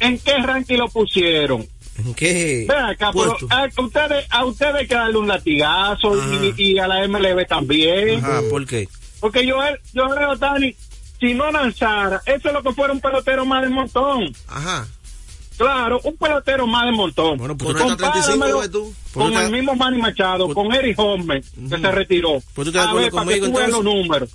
¿en 0.00 0.18
qué 0.18 0.38
ranking 0.38 0.78
lo 0.78 0.88
pusieron? 0.88 1.64
¿En 2.04 2.14
qué? 2.14 2.66
Acá, 2.68 3.12
pero 3.12 3.36
a 3.50 3.64
ustedes, 3.82 4.26
a 4.30 4.44
ustedes 4.46 4.74
hay 4.74 4.86
que 4.88 4.94
darle 4.94 5.18
un 5.18 5.28
latigazo 5.28 6.16
y, 6.42 6.54
y 6.56 6.78
a 6.78 6.88
la 6.88 7.06
MLB 7.06 7.46
también. 7.46 8.18
Ajá, 8.24 8.42
¿por 8.50 8.66
qué? 8.66 8.88
Porque 9.20 9.46
yo, 9.46 9.56
yo 9.92 10.08
veo, 10.08 10.34
Dani, 10.36 10.74
si 11.18 11.34
no 11.34 11.50
lanzara, 11.50 12.22
eso 12.26 12.48
es 12.48 12.54
lo 12.54 12.62
que 12.62 12.72
fuera 12.72 12.92
un 12.92 13.00
pelotero 13.00 13.44
más 13.44 13.62
de 13.62 13.68
montón. 13.68 14.34
Ajá. 14.48 14.86
Claro, 15.56 16.00
un 16.04 16.16
pelotero 16.16 16.66
más 16.66 16.86
de 16.86 16.92
montón. 16.92 17.36
Bueno, 17.36 17.54
pues 17.56 17.76
tú 17.76 17.82
estás 17.82 17.96
35, 17.98 18.30
Compáramelo 18.30 18.58
ves 18.60 18.70
tú. 18.70 18.94
Pues 19.12 19.24
con 19.26 19.32
tú 19.34 19.38
el 19.40 19.52
mismo 19.52 19.74
Manny 19.74 19.98
Machado, 20.00 20.54
con 20.54 20.72
Eric 20.72 20.98
Homer, 20.98 21.42
que 21.42 21.78
se 21.78 21.90
retiró. 21.90 22.42
Pues 22.54 22.64
tú 22.64 22.68
estás 22.70 22.72
de 22.74 22.78
a 22.80 22.84
acuerdo 22.84 23.02
ver, 23.02 23.10
para 23.12 23.26
que 23.26 23.40
conmigo, 23.40 23.46
tú 23.46 23.52
veas 23.58 23.68
los 23.70 23.78
entonces. 23.80 24.02
números. 24.02 24.30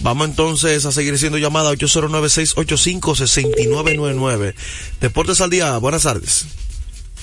Vamos 0.00 0.30
entonces 0.30 0.86
a 0.86 0.92
seguir 0.92 1.18
siendo 1.18 1.36
llamada 1.36 1.70
809-685-6999. 1.72 4.54
Deportes 5.02 5.42
al 5.42 5.50
día, 5.50 5.76
buenas 5.76 6.04
tardes. 6.04 6.46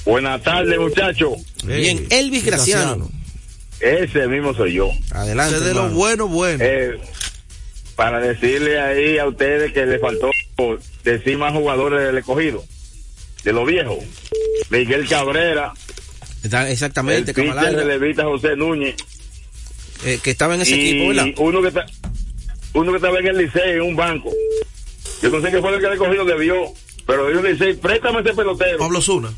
Buenas 0.06 0.44
tardes, 0.44 0.80
muchachos. 0.80 1.32
Bien, 1.63 2.06
Elvis 2.12 2.46
Graciano. 2.46 3.10
Ese 3.80 4.28
mismo 4.28 4.54
soy 4.54 4.74
yo. 4.74 4.92
Adelante. 5.12 5.56
Ese 5.56 5.66
de 5.66 5.74
lo 5.74 5.90
bueno, 5.90 6.28
bueno. 6.28 6.64
Eh, 6.64 7.00
para 7.96 8.20
decirle 8.20 8.80
ahí 8.80 9.18
a 9.18 9.28
ustedes 9.28 9.72
que 9.74 9.86
le 9.86 10.00
faltó 10.00 10.30
decir 11.04 11.38
más 11.38 11.54
jugadores 11.54 12.02
del 12.02 12.18
escogido, 12.18 12.64
de 13.44 13.54
los 13.54 13.66
viejos. 13.66 13.98
Miguel 14.70 15.08
Cabrera, 15.08 15.74
Está- 16.44 16.70
Exactamente, 16.70 17.32
el 17.32 17.36
Camalarga, 17.36 17.80
relevista 17.84 18.24
José 18.24 18.56
Núñez. 18.56 18.96
eh, 20.06 20.20
que 20.24 20.32
estaba 20.32 20.56
en 20.56 20.62
ese 20.62 20.76
y 20.78 20.90
equipo, 20.90 21.10
¿verdad? 21.10 21.26
uno 21.38 21.62
que 21.62 21.68
está 21.70 21.86
uno 22.74 22.92
que 22.92 22.98
estaba 22.98 23.20
en 23.20 23.28
el 23.28 23.38
liceo 23.38 23.64
en 23.66 23.82
un 23.82 23.96
banco. 23.96 24.32
Yo 25.22 25.30
no 25.30 25.42
sé 25.42 25.52
qué 25.52 25.60
fue 25.60 25.72
lo 25.72 25.80
que 25.80 25.86
el 25.88 25.94
escogido 25.94 26.24
debió, 26.24 26.56
pero 27.06 27.28
dijo 27.28 27.40
el 27.46 27.52
liceo, 27.54 27.78
préstame 27.82 28.22
ese 28.22 28.34
pelotero. 28.34 28.78
Pablo 28.78 29.02
Zuna. 29.02 29.34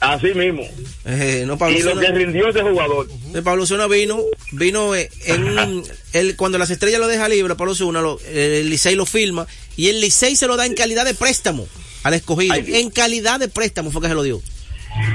Así 0.00 0.28
mismo. 0.34 0.62
Eh, 1.04 1.44
no, 1.46 1.58
Pablo 1.58 1.78
y 1.78 1.82
lo 1.82 1.98
que 2.00 2.10
rindió 2.10 2.48
ese 2.48 2.62
jugador. 2.62 3.06
Eh, 3.34 3.42
Pablo 3.42 3.66
Zuna 3.66 3.86
vino, 3.86 4.18
vino 4.52 4.94
eh, 4.94 5.10
en 5.26 5.82
el, 6.14 6.36
cuando 6.36 6.56
las 6.56 6.70
estrellas 6.70 7.00
lo 7.00 7.06
deja 7.06 7.28
libre, 7.28 7.54
Pablo 7.54 7.74
Zuna, 7.74 8.00
lo- 8.00 8.18
el 8.32 8.70
Licey 8.70 8.94
lo 8.94 9.04
firma 9.04 9.46
y 9.76 9.88
el 9.88 10.00
Licey 10.00 10.36
se 10.36 10.46
lo 10.46 10.56
da 10.56 10.64
en 10.64 10.72
calidad 10.74 11.04
de 11.04 11.12
préstamo 11.14 11.68
al 12.02 12.14
escogido. 12.14 12.54
Ay, 12.54 12.64
en 12.76 12.90
calidad 12.90 13.38
de 13.40 13.48
préstamo 13.48 13.90
fue 13.90 14.00
que 14.00 14.08
se 14.08 14.14
lo 14.14 14.22
dio. 14.22 14.40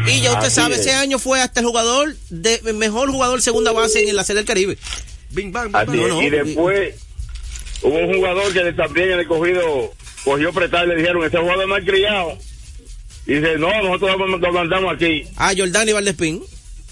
Y 0.08 0.22
ya 0.22 0.34
usted 0.34 0.46
Así 0.48 0.56
sabe, 0.56 0.76
es. 0.76 0.82
ese 0.82 0.94
año 0.94 1.18
fue 1.20 1.42
hasta 1.42 1.60
el 1.62 1.66
jugador 1.66 2.16
de 2.30 2.62
mejor 2.74 3.10
jugador 3.12 3.42
segunda 3.42 3.72
base 3.72 4.08
en 4.08 4.16
la 4.16 4.24
Serie 4.24 4.42
del 4.42 4.48
Caribe. 4.48 4.78
Bing, 5.32 5.52
bang, 5.52 5.66
bing, 5.68 5.76
Así 5.76 5.88
bang. 5.98 6.02
es. 6.02 6.08
no, 6.10 6.22
y 6.22 6.30
después 6.30 6.96
hubo 7.82 7.98
un 7.98 8.14
jugador 8.16 8.54
que 8.54 8.72
también 8.74 9.12
el 9.12 9.22
escogido 9.22 9.94
cogió 10.24 10.54
prestar 10.54 10.86
y 10.86 10.90
le 10.90 10.96
dijeron, 10.98 11.26
ese 11.26 11.38
jugador 11.40 11.68
no 11.68 11.76
ha 11.76 11.82
criado. 11.82 12.38
Y 13.28 13.36
dice, 13.36 13.58
no, 13.58 13.70
nosotros 13.84 14.18
lo 14.40 14.54
mandamos 14.54 14.94
aquí. 14.94 15.24
A 15.36 15.54
Jordani 15.56 15.94
Valdespín, 15.94 16.44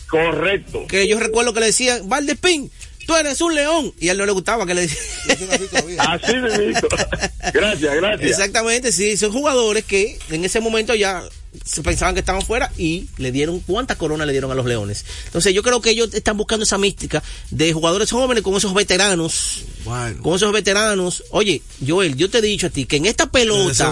Correcto. 0.08 0.86
que 0.88 1.08
yo 1.08 1.20
recuerdo 1.20 1.54
que 1.54 1.60
le 1.60 1.68
decían, 1.68 2.08
Valdespín, 2.10 2.72
tú 3.06 3.16
eres 3.16 3.40
un 3.42 3.54
león. 3.56 3.94
Y 4.00 4.10
a 4.10 4.14
él 4.14 4.18
no 4.18 4.26
le 4.26 4.32
gustaba 4.32 4.66
que 4.66 4.74
le 4.74 4.82
decían. 4.82 5.50
Así 6.00 6.36
mismo. 6.36 6.88
Gracias, 7.54 7.96
gracias. 7.96 8.30
Exactamente, 8.32 8.92
sí, 8.92 9.18
son 9.18 9.32
jugadores 9.32 9.84
que 9.84 10.18
en 10.30 10.46
ese 10.46 10.60
momento 10.62 10.96
ya 10.96 11.24
se 11.66 11.84
pensaban 11.84 12.16
que 12.16 12.22
estaban 12.22 12.42
fuera 12.42 12.72
y 12.78 13.10
le 13.18 13.32
dieron 13.32 13.60
cuántas 13.60 13.98
coronas 13.98 14.26
le 14.26 14.34
dieron 14.34 14.52
a 14.52 14.56
los 14.56 14.66
Leones. 14.66 15.06
Entonces 15.26 15.54
yo 15.54 15.62
creo 15.62 15.82
que 15.82 15.92
ellos 15.92 16.14
están 16.14 16.38
buscando 16.38 16.64
esa 16.64 16.78
mística 16.78 17.22
de 17.52 17.74
jugadores 17.74 18.10
jóvenes 18.12 18.44
con 18.44 18.56
esos 18.56 18.74
veteranos, 18.74 19.64
Bueno, 19.84 20.22
con 20.24 20.36
esos 20.36 20.52
veteranos. 20.52 21.24
Oye, 21.32 21.62
Joel, 21.86 22.16
yo 22.16 22.30
te 22.30 22.40
he 22.40 22.42
dicho 22.42 22.68
a 22.68 22.70
ti 22.70 22.86
que 22.86 22.96
en 22.98 23.06
esta 23.06 23.26
te 23.26 23.32
pelota 23.32 23.92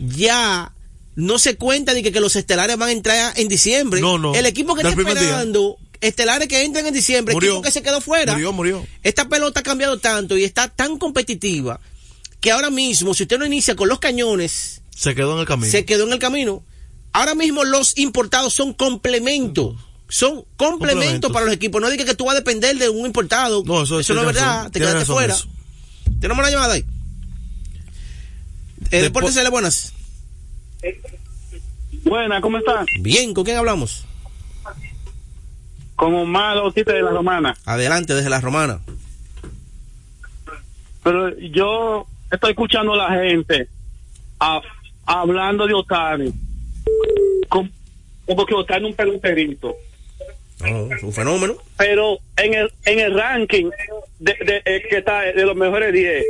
ya 0.00 0.72
no 1.20 1.38
se 1.40 1.56
cuenta 1.56 1.94
de 1.94 2.02
que, 2.04 2.12
que 2.12 2.20
los 2.20 2.36
estelares 2.36 2.76
van 2.76 2.90
a 2.90 2.92
entrar 2.92 3.32
en 3.36 3.48
diciembre. 3.48 4.00
No, 4.00 4.18
no. 4.18 4.34
El 4.36 4.46
equipo 4.46 4.76
que 4.76 4.82
está 4.82 4.94
día. 4.94 5.12
esperando 5.12 5.76
estelares 6.00 6.46
que 6.46 6.62
entran 6.62 6.86
en 6.86 6.94
diciembre, 6.94 7.34
Murió. 7.34 7.50
equipo 7.54 7.62
que 7.62 7.72
se 7.72 7.82
quedó 7.82 8.00
fuera. 8.00 8.34
Murió, 8.34 8.52
murió. 8.52 8.86
Esta 9.02 9.28
pelota 9.28 9.58
ha 9.60 9.62
cambiado 9.64 9.98
tanto 9.98 10.36
y 10.38 10.44
está 10.44 10.68
tan 10.68 10.96
competitiva 10.96 11.80
que 12.40 12.52
ahora 12.52 12.70
mismo, 12.70 13.14
si 13.14 13.24
usted 13.24 13.36
no 13.36 13.44
inicia 13.46 13.74
con 13.74 13.88
los 13.88 13.98
cañones, 13.98 14.80
Se 14.94 15.16
quedó 15.16 15.34
en 15.34 15.40
el 15.40 15.46
camino. 15.46 15.72
se 15.72 15.84
quedó 15.84 16.06
en 16.06 16.12
el 16.12 16.18
camino. 16.20 16.62
Ahora 17.12 17.34
mismo 17.34 17.64
los 17.64 17.98
importados 17.98 18.54
son 18.54 18.72
complementos. 18.74 19.74
Son 20.08 20.44
complementos 20.56 21.32
para 21.32 21.46
los 21.46 21.54
equipos. 21.54 21.80
No 21.82 21.90
diga 21.90 22.04
que 22.04 22.14
tú 22.14 22.26
vas 22.26 22.36
a 22.36 22.38
depender 22.38 22.78
de 22.78 22.88
un 22.90 23.04
importado. 23.06 23.64
No, 23.66 23.82
eso, 23.82 23.94
no 23.96 24.00
es 24.00 24.08
verdad. 24.08 24.56
razón, 24.58 24.70
Te 24.72 24.78
quedaste 24.78 25.04
fuera. 25.04 25.34
eso. 25.34 25.48
Tenemos 26.20 26.40
una 26.42 26.50
llamada 26.52 26.74
ahí. 26.74 26.84
Eh, 28.90 29.00
Depo- 29.02 29.20
Deportes 29.20 29.34
de 29.34 29.48
buenas. 29.50 29.92
Buena, 32.04 32.40
¿cómo 32.40 32.58
estás? 32.58 32.86
Bien, 33.00 33.34
¿con 33.34 33.44
quién 33.44 33.56
hablamos? 33.56 34.04
Con 35.96 36.14
Omar 36.14 36.56
Otite 36.58 36.92
de 36.92 37.02
la 37.02 37.10
Romana. 37.10 37.56
Adelante, 37.64 38.14
desde 38.14 38.30
la 38.30 38.40
romana. 38.40 38.80
Pero 41.02 41.36
yo 41.38 42.06
estoy 42.30 42.50
escuchando 42.50 42.92
a 42.94 43.08
la 43.08 43.10
gente 43.22 43.68
a- 44.38 44.60
hablando 45.06 45.66
de 45.66 45.74
Otani. 45.74 46.32
Como, 47.48 47.68
como 48.26 48.46
que 48.46 48.54
Otani 48.54 48.86
es 48.86 48.90
un 48.92 48.96
peloterito. 48.96 49.74
Es 50.60 51.02
un 51.02 51.12
fenómeno. 51.12 51.54
Pero 51.76 52.18
en 52.36 52.54
el, 52.54 52.72
en 52.84 52.98
el 53.00 53.14
ranking 53.14 53.70
de, 54.18 54.34
de- 54.44 54.62
eh, 54.64 54.82
que 54.88 54.98
está 54.98 55.20
de 55.22 55.44
los 55.46 55.56
mejores 55.56 55.92
10, 55.92 56.24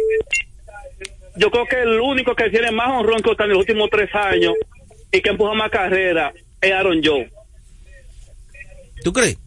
yo 1.38 1.50
creo 1.50 1.66
que 1.66 1.82
el 1.82 2.00
único 2.00 2.34
que 2.34 2.50
tiene 2.50 2.70
más 2.70 2.88
honrón 2.90 3.22
que 3.22 3.30
Otani 3.30 3.50
en 3.50 3.58
los 3.58 3.60
últimos 3.60 3.88
tres 3.90 4.10
años 4.14 4.54
y 5.10 5.20
que 5.20 5.30
empuja 5.30 5.54
más 5.54 5.70
carrera 5.70 6.32
es 6.60 6.72
Aaron 6.72 7.00
Joe. 7.02 7.30
¿Tú 9.02 9.12
crees? 9.12 9.38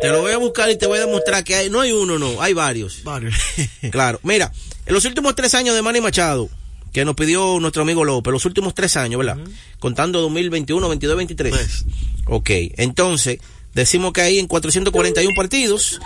Te 0.00 0.08
lo 0.08 0.20
voy 0.20 0.32
a 0.32 0.38
buscar 0.38 0.70
y 0.70 0.76
te 0.76 0.86
voy 0.86 0.98
a 0.98 1.06
demostrar 1.06 1.44
que 1.44 1.54
hay, 1.54 1.70
no 1.70 1.80
hay 1.80 1.92
uno, 1.92 2.18
no, 2.18 2.40
hay 2.40 2.54
varios. 2.54 3.04
Varios. 3.04 3.34
Claro, 3.90 4.18
mira, 4.22 4.50
en 4.86 4.94
los 4.94 5.04
últimos 5.04 5.34
tres 5.34 5.54
años 5.54 5.74
de 5.74 5.82
Manny 5.82 6.00
Machado, 6.00 6.48
que 6.92 7.04
nos 7.04 7.14
pidió 7.14 7.58
nuestro 7.60 7.82
amigo 7.82 8.04
López, 8.04 8.32
los 8.32 8.44
últimos 8.44 8.74
tres 8.74 8.96
años, 8.96 9.24
¿verdad? 9.24 9.38
Contando 9.78 10.20
2021, 10.20 10.88
22, 10.88 11.16
23. 11.16 11.52
Pues. 11.52 11.84
Ok, 12.26 12.50
entonces, 12.76 13.38
decimos 13.74 14.12
que 14.12 14.20
hay 14.20 14.38
en 14.38 14.46
441 14.46 15.34
partidos, 15.36 16.00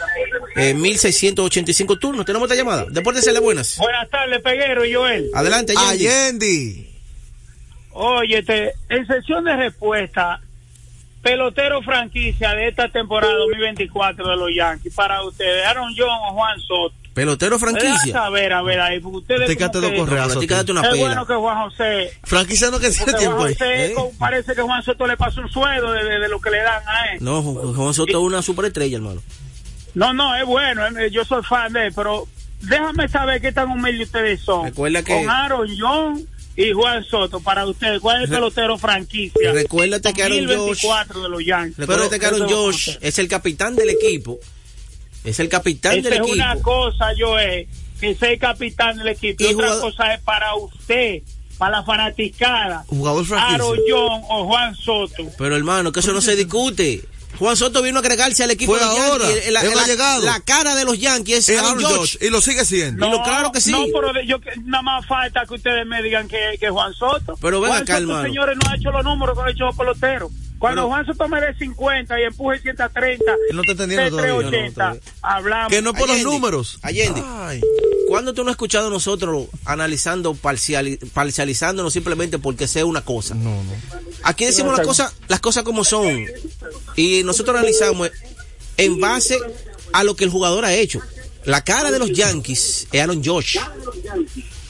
eh, 0.56 0.74
1685 0.74 1.98
turnos. 1.98 2.24
Tenemos 2.24 2.50
esta 2.50 2.62
llamada. 2.62 2.86
Deportes 2.90 3.24
de 3.24 3.38
buenas. 3.40 3.76
Buenas 3.78 4.08
tardes, 4.10 4.40
Peguero 4.42 4.84
y 4.84 4.94
Joel. 4.94 5.30
Adelante, 5.34 5.74
Yendi. 5.74 6.06
Allende. 6.06 6.90
Oye, 7.92 8.42
te, 8.42 8.72
en 8.90 9.06
sesión 9.06 9.44
de 9.44 9.56
respuesta, 9.56 10.40
pelotero 11.22 11.82
franquicia 11.82 12.54
de 12.54 12.68
esta 12.68 12.88
temporada 12.90 13.32
2024 13.34 14.28
de 14.28 14.36
los 14.36 14.50
Yankees 14.54 14.94
para 14.94 15.22
ustedes, 15.24 15.64
Aaron 15.66 15.94
John 15.96 16.08
o 16.08 16.34
Juan 16.34 16.60
Soto. 16.60 17.05
Pelotero 17.16 17.58
franquicia. 17.58 18.26
A 18.26 18.28
ver, 18.28 18.52
a 18.52 18.60
ver, 18.60 18.78
ahí, 18.78 19.00
porque 19.00 19.16
ustedes. 19.16 19.46
Te 19.46 19.56
correazos, 19.96 20.38
ti 20.38 20.46
quédate 20.46 20.70
una 20.70 20.82
Es 20.82 20.88
pela. 20.90 21.00
bueno 21.00 21.26
que 21.26 21.34
Juan 21.34 21.70
José. 21.70 22.12
Franquicia 22.24 22.70
no 22.70 22.78
que 22.78 22.90
tiene 22.90 23.14
tiempo 23.14 23.36
Juan 23.38 23.48
ahí. 23.48 23.54
José 23.54 23.86
¿eh? 23.86 23.94
parece 24.18 24.54
que 24.54 24.60
Juan 24.60 24.82
Soto 24.82 25.06
le 25.06 25.16
pasa 25.16 25.40
un 25.40 25.48
sueldo 25.50 25.92
de, 25.92 26.04
de- 26.04 26.18
de 26.20 26.28
lo 26.28 26.38
que 26.42 26.50
le 26.50 26.58
dan 26.58 26.82
a 26.86 27.12
él. 27.14 27.18
No, 27.22 27.42
Ju- 27.42 27.74
Juan 27.74 27.94
Soto 27.94 28.10
es 28.10 28.16
una 28.22 28.42
superestrella, 28.42 28.98
hermano. 28.98 29.22
No, 29.94 30.12
no, 30.12 30.36
es 30.36 30.44
bueno, 30.44 30.86
eh, 30.88 31.10
yo 31.10 31.24
soy 31.24 31.42
fan 31.42 31.72
de 31.72 31.86
él, 31.86 31.92
pero 31.96 32.28
déjame 32.60 33.08
saber 33.08 33.40
qué 33.40 33.50
tan 33.50 33.70
humildes 33.70 34.08
ustedes 34.08 34.42
son. 34.42 34.66
Recuerda 34.66 35.02
que- 35.02 35.14
Con 35.14 35.30
Aaron 35.30 35.68
John 35.80 36.22
y 36.54 36.72
Juan 36.72 37.02
Soto, 37.02 37.40
para 37.40 37.64
ustedes, 37.64 37.98
¿cuál 38.00 38.16
es 38.22 38.28
el 38.28 38.34
pelotero 38.34 38.76
franquicia? 38.76 39.52
Recuérdate 39.52 40.12
que 40.12 40.22
Aaron 40.22 40.36
Josh- 40.40 40.46
2024 40.48 41.22
de 41.22 41.28
los 41.30 41.42
Yankees. 41.46 41.78
Recuerda 41.78 42.18
que 42.18 42.26
Aaron 42.26 42.46
Josh 42.46 42.90
es 43.00 43.18
el 43.18 43.26
capitán 43.28 43.74
del 43.74 43.88
equipo. 43.88 44.38
Es 45.26 45.38
el 45.40 45.48
capitán 45.48 45.92
Esa 45.98 46.02
del 46.08 46.12
es 46.14 46.18
equipo. 46.20 46.34
una 46.34 46.56
cosa, 46.62 47.12
yo 47.18 47.38
es 47.38 47.66
que 48.00 48.14
sea 48.14 48.30
el 48.30 48.38
capitán 48.38 48.96
del 48.96 49.08
equipo. 49.08 49.42
Y, 49.42 49.48
Y 49.48 49.54
otra 49.54 49.78
cosa 49.80 50.14
es 50.14 50.20
para 50.20 50.54
usted, 50.54 51.22
para 51.58 51.78
la 51.78 51.82
fanaticada. 51.84 52.84
Jugador. 52.88 53.26
Aaron 53.38 53.78
John 53.88 54.22
o 54.28 54.46
Juan 54.46 54.74
Soto. 54.74 55.24
Pero 55.36 55.56
hermano, 55.56 55.92
que 55.92 56.00
eso 56.00 56.12
no 56.12 56.20
se 56.20 56.36
discute. 56.36 57.02
Juan 57.38 57.54
Soto 57.56 57.82
vino 57.82 57.98
a 57.98 58.00
agregarse 58.00 58.44
al 58.44 58.50
equipo 58.52 58.72
Fue 58.72 58.78
de 58.80 58.86
ahora. 58.86 59.26
Yankees. 59.28 59.50
La, 59.52 59.60
Él 59.60 59.70
no 59.74 59.78
ha 59.78 59.82
la- 59.82 59.86
llegado. 59.86 60.24
la 60.24 60.40
cara 60.40 60.74
de 60.74 60.84
los 60.86 60.98
Yankees 60.98 61.38
es 61.40 61.48
Es 61.50 61.58
Aaron 61.60 61.80
y 62.20 62.30
lo 62.30 62.40
sigue 62.40 62.64
siendo. 62.64 63.06
Y 63.06 63.10
lo 63.10 63.22
claro 63.22 63.52
que 63.52 63.60
sí. 63.60 63.72
No, 63.72 63.84
pero 63.92 64.12
yo 64.22 64.40
que- 64.40 64.52
nada 64.64 64.82
más 64.82 65.06
falta 65.06 65.44
que 65.46 65.54
ustedes 65.54 65.84
me 65.86 66.02
digan 66.02 66.28
que, 66.28 66.56
que 66.58 66.70
Juan 66.70 66.94
Soto. 66.94 67.36
Pero 67.40 67.60
ven 67.60 67.70
Juan 67.72 67.82
acá, 67.82 67.94
Soto, 67.94 68.02
hermano. 68.04 68.28
señores, 68.28 68.56
no 68.64 68.70
ha 68.70 68.76
hecho 68.76 68.90
los 68.90 69.04
números 69.04 69.36
que 69.38 69.44
ha 69.44 69.50
hecho 69.52 69.64
los 69.66 69.76
peloteros. 69.76 70.30
Cuando 70.58 70.82
Pero- 70.82 70.88
Juan 70.88 71.06
Soto 71.06 71.28
me 71.28 71.40
dé 71.40 71.54
50 71.58 72.18
y 72.20 72.24
empuje 72.24 72.58
130, 72.60 73.24
Él 73.50 73.56
no 73.56 73.60
está 73.62 73.72
entendiendo 73.72 74.10
todavía. 74.16 74.48
380, 74.50 74.94
No, 74.94 75.00
hablamos. 75.22 75.72
Que 75.72 75.82
no 75.82 75.92
por 75.92 76.08
los 76.08 76.22
números. 76.22 76.78
Allende. 76.82 77.22
Ay. 77.24 77.60
¿Cuándo 78.08 78.32
tú 78.34 78.42
no 78.44 78.50
has 78.50 78.54
escuchado 78.54 78.88
nosotros 78.88 79.46
analizando, 79.64 80.32
parciali- 80.34 80.98
parcializándonos 81.12 81.92
simplemente 81.92 82.38
porque 82.38 82.66
sea 82.68 82.86
una 82.86 83.02
cosa? 83.02 83.34
No, 83.34 83.50
no. 83.62 83.72
Aquí 84.22 84.44
decimos 84.46 84.76
las 84.78 84.86
cosas, 84.86 85.14
las 85.28 85.40
cosas 85.40 85.62
como 85.64 85.84
son. 85.84 86.24
Y 86.96 87.22
nosotros 87.24 87.56
analizamos 87.56 88.10
en 88.78 88.98
base 89.00 89.38
a 89.92 90.04
lo 90.04 90.16
que 90.16 90.24
el 90.24 90.30
jugador 90.30 90.64
ha 90.64 90.72
hecho. 90.74 91.00
La 91.44 91.62
cara 91.64 91.90
de 91.90 91.98
los 91.98 92.10
Yankees 92.12 92.88
es 92.90 93.00
Aaron 93.00 93.22
Josh. 93.24 93.58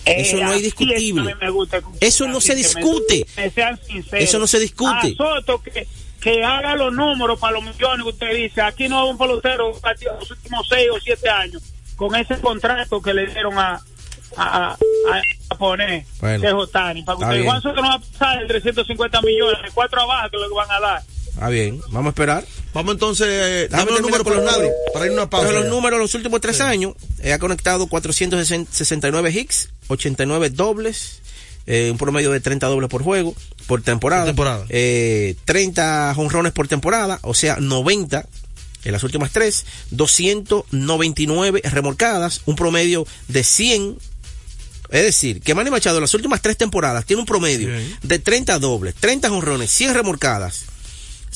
Eso 0.06 0.36
no 0.38 0.52
es 0.52 0.62
discutible. 0.62 1.34
me 1.34 1.50
gusta 1.50 1.80
Eso 2.00 2.26
no 2.28 2.40
se 2.40 2.52
me- 2.52 2.58
discute. 2.58 3.26
me. 3.36 4.18
Eso 4.22 4.38
no 4.38 4.46
se 4.46 4.58
discute. 4.60 5.14
A 5.14 5.16
Soto 5.16 5.60
que, 5.62 5.86
que 6.20 6.44
haga 6.44 6.76
los 6.76 6.92
números 6.92 7.38
para 7.38 7.54
los 7.54 7.64
millones 7.64 8.02
que 8.04 8.08
usted 8.10 8.34
dice. 8.34 8.62
Aquí 8.62 8.88
no 8.88 9.02
hay 9.02 9.10
un 9.10 9.18
pelotero 9.18 9.72
los 9.72 10.30
últimos 10.30 10.66
seis 10.68 10.88
o 10.92 10.98
siete 11.00 11.28
años 11.28 11.62
con 11.96 12.14
ese 12.14 12.38
contrato 12.40 13.00
que 13.02 13.14
le 13.14 13.26
dieron 13.26 13.58
a, 13.58 13.80
a, 14.36 14.72
a, 14.72 14.76
a 15.50 15.54
poner 15.58 16.04
Bueno. 16.20 16.40
de 16.42 16.52
Jotani. 16.52 17.02
Para 17.02 17.18
que 17.18 17.24
usted. 17.24 17.44
Juan 17.44 17.62
Soto 17.62 17.82
no 17.82 17.88
va 17.88 17.94
a 17.94 17.98
pasar 17.98 18.40
de 18.40 18.46
350 18.46 19.22
millones, 19.22 19.62
de 19.62 19.70
cuatro 19.72 20.02
abajo 20.02 20.28
que 20.30 20.36
le 20.38 20.48
van 20.54 20.70
a 20.70 20.80
dar. 20.80 21.02
Ah, 21.40 21.50
bien. 21.50 21.80
Vamos 21.90 22.06
a 22.06 22.08
esperar. 22.10 22.46
Vamos 22.72 22.94
entonces, 22.94 23.26
eh, 23.28 23.68
dame 23.70 23.92
los 23.92 24.00
números 24.00 24.22
por 24.22 24.36
los 24.36 24.44
lados. 24.44 24.70
Para 24.92 25.06
ir 25.06 25.12
a 25.12 25.14
una 25.14 25.30
pausa. 25.30 25.48
Pero 25.48 25.60
los 25.60 25.70
números 25.70 25.98
los 25.98 26.14
últimos 26.14 26.40
tres 26.40 26.60
años, 26.60 26.94
eh, 27.22 27.32
ha 27.32 27.38
conectado 27.38 27.86
469 27.86 29.30
hits, 29.30 29.68
89 29.88 30.50
dobles, 30.50 31.20
eh, 31.66 31.90
un 31.90 31.98
promedio 31.98 32.30
de 32.30 32.40
30 32.40 32.66
dobles 32.68 32.88
por 32.88 33.02
juego, 33.02 33.34
por 33.66 33.82
temporada. 33.82 34.22
Por 34.22 34.30
temporada. 34.30 34.66
Eh, 34.68 35.34
30 35.44 36.14
jonrones 36.14 36.52
por 36.52 36.68
temporada, 36.68 37.18
o 37.22 37.34
sea, 37.34 37.56
90 37.56 38.26
en 38.84 38.92
las 38.92 39.02
últimas 39.02 39.32
tres, 39.32 39.66
299 39.90 41.60
remolcadas, 41.64 42.42
un 42.46 42.54
promedio 42.54 43.06
de 43.26 43.42
100. 43.42 43.98
Es 44.90 45.02
decir, 45.02 45.40
que 45.40 45.56
Manny 45.56 45.70
Machado 45.70 45.96
en 45.96 46.02
las 46.02 46.14
últimas 46.14 46.40
tres 46.40 46.56
temporadas 46.56 47.04
tiene 47.04 47.20
un 47.20 47.26
promedio 47.26 47.68
Bien. 47.68 47.96
de 48.04 48.18
30 48.20 48.60
dobles, 48.60 48.94
30 48.94 49.28
jonrones, 49.28 49.68
100 49.72 49.94
remolcadas, 49.94 50.66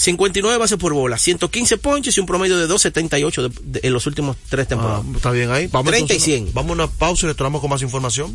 59 0.01 0.57
bases 0.57 0.79
por 0.79 0.95
bola, 0.95 1.19
115 1.19 1.77
ponches 1.77 2.17
y 2.17 2.21
un 2.21 2.27
promedio 2.27 2.57
de 2.57 2.67
278 2.67 3.49
de- 3.51 3.55
de- 3.63 3.81
en 3.87 3.93
los 3.93 4.07
últimos 4.07 4.35
tres 4.49 4.65
Ah, 4.65 4.69
temporadas. 4.71 5.05
está 5.15 5.31
bien 5.31 5.51
ahí. 5.51 5.67
Vamos 5.67 5.91
30 5.93 6.15
y 6.15 6.17
entonces, 6.17 6.25
100. 6.25 6.55
Vamos 6.55 6.71
a 6.71 6.73
una 6.73 6.87
pausa 6.87 7.27
y 7.27 7.29
retornamos 7.29 7.61
con 7.61 7.69
más 7.69 7.83
información. 7.83 8.35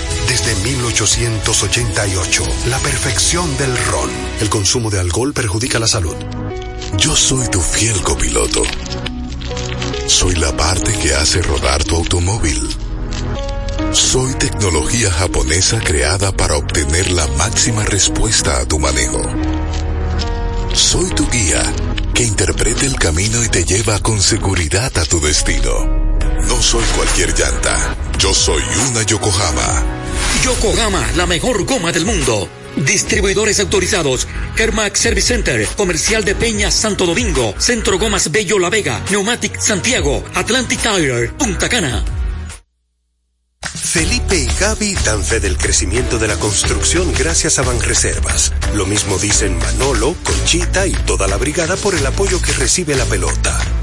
desde 0.27 0.55
1888, 0.55 2.43
la 2.67 2.79
perfección 2.79 3.57
del 3.57 3.75
ron. 3.85 4.09
El 4.39 4.49
consumo 4.49 4.89
de 4.89 4.99
alcohol 4.99 5.33
perjudica 5.33 5.79
la 5.79 5.87
salud. 5.87 6.15
Yo 6.97 7.15
soy 7.15 7.47
tu 7.49 7.61
fiel 7.61 8.01
copiloto. 8.01 8.63
Soy 10.07 10.35
la 10.35 10.55
parte 10.55 10.93
que 10.99 11.13
hace 11.13 11.41
rodar 11.41 11.83
tu 11.83 11.95
automóvil. 11.95 12.61
Soy 13.91 14.33
tecnología 14.35 15.11
japonesa 15.11 15.79
creada 15.79 16.31
para 16.31 16.55
obtener 16.55 17.11
la 17.11 17.27
máxima 17.27 17.83
respuesta 17.83 18.59
a 18.59 18.65
tu 18.65 18.79
manejo. 18.79 19.21
Soy 20.73 21.09
tu 21.09 21.29
guía 21.29 21.61
que 22.13 22.23
interpreta 22.23 22.85
el 22.85 22.95
camino 22.95 23.43
y 23.43 23.49
te 23.49 23.65
lleva 23.65 23.99
con 23.99 24.21
seguridad 24.21 24.97
a 24.97 25.05
tu 25.05 25.19
destino. 25.19 26.17
No 26.47 26.61
soy 26.61 26.83
cualquier 26.95 27.37
llanta. 27.37 28.10
Yo 28.21 28.35
soy 28.35 28.61
una 28.87 29.01
Yokohama. 29.01 29.83
Yokohama, 30.43 31.11
la 31.15 31.25
mejor 31.25 31.65
goma 31.65 31.91
del 31.91 32.05
mundo. 32.05 32.47
Distribuidores 32.75 33.59
autorizados. 33.59 34.27
Kermax 34.55 34.99
Service 34.99 35.27
Center, 35.29 35.67
Comercial 35.75 36.23
de 36.23 36.35
Peña 36.35 36.69
Santo 36.69 37.07
Domingo, 37.07 37.55
Centro 37.57 37.97
Gomas 37.97 38.31
Bello 38.31 38.59
La 38.59 38.69
Vega, 38.69 39.03
Neumatic 39.09 39.59
Santiago, 39.59 40.23
Atlantic 40.35 40.79
Tire, 40.81 41.29
Punta 41.29 41.67
Cana. 41.67 42.05
Felipe 43.73 44.37
y 44.37 44.47
Gaby 44.59 44.93
dan 45.03 45.23
fe 45.23 45.39
del 45.39 45.57
crecimiento 45.57 46.19
de 46.19 46.27
la 46.27 46.37
construcción 46.37 47.11
gracias 47.17 47.57
a 47.57 47.63
Banreservas. 47.63 48.53
Lo 48.75 48.85
mismo 48.85 49.17
dicen 49.17 49.57
Manolo, 49.57 50.15
Conchita 50.23 50.85
y 50.85 50.93
toda 50.93 51.27
la 51.27 51.37
brigada 51.37 51.75
por 51.75 51.95
el 51.95 52.05
apoyo 52.05 52.39
que 52.39 52.53
recibe 52.53 52.93
la 52.95 53.05
pelota. 53.05 53.59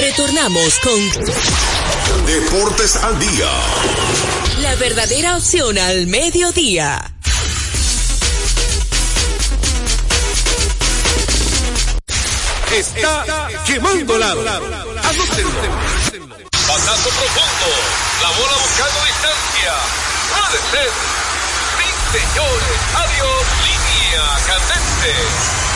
Retornamos 0.00 0.78
con 0.80 2.26
Deportes 2.26 2.96
al 2.96 3.18
día. 3.18 3.50
la 4.62 4.74
verdadera 4.76 5.36
opción 5.36 5.76
al 5.78 6.06
mediodía. 6.06 7.12
está 12.72 13.48
quemando 13.66 14.16
lado. 14.18 14.40
Anótenlo. 14.40 15.60
Batazo 16.68 17.08
profundo. 17.10 17.68
La 18.22 18.30
bola 18.38 18.56
buscando 18.62 19.00
distancia. 19.06 19.74
Puede 20.30 20.58
ser. 20.70 20.90
Sí, 21.76 21.88
señores. 22.18 22.78
Adiós. 22.94 23.42
Línea 23.64 24.24
candente. 24.46 25.69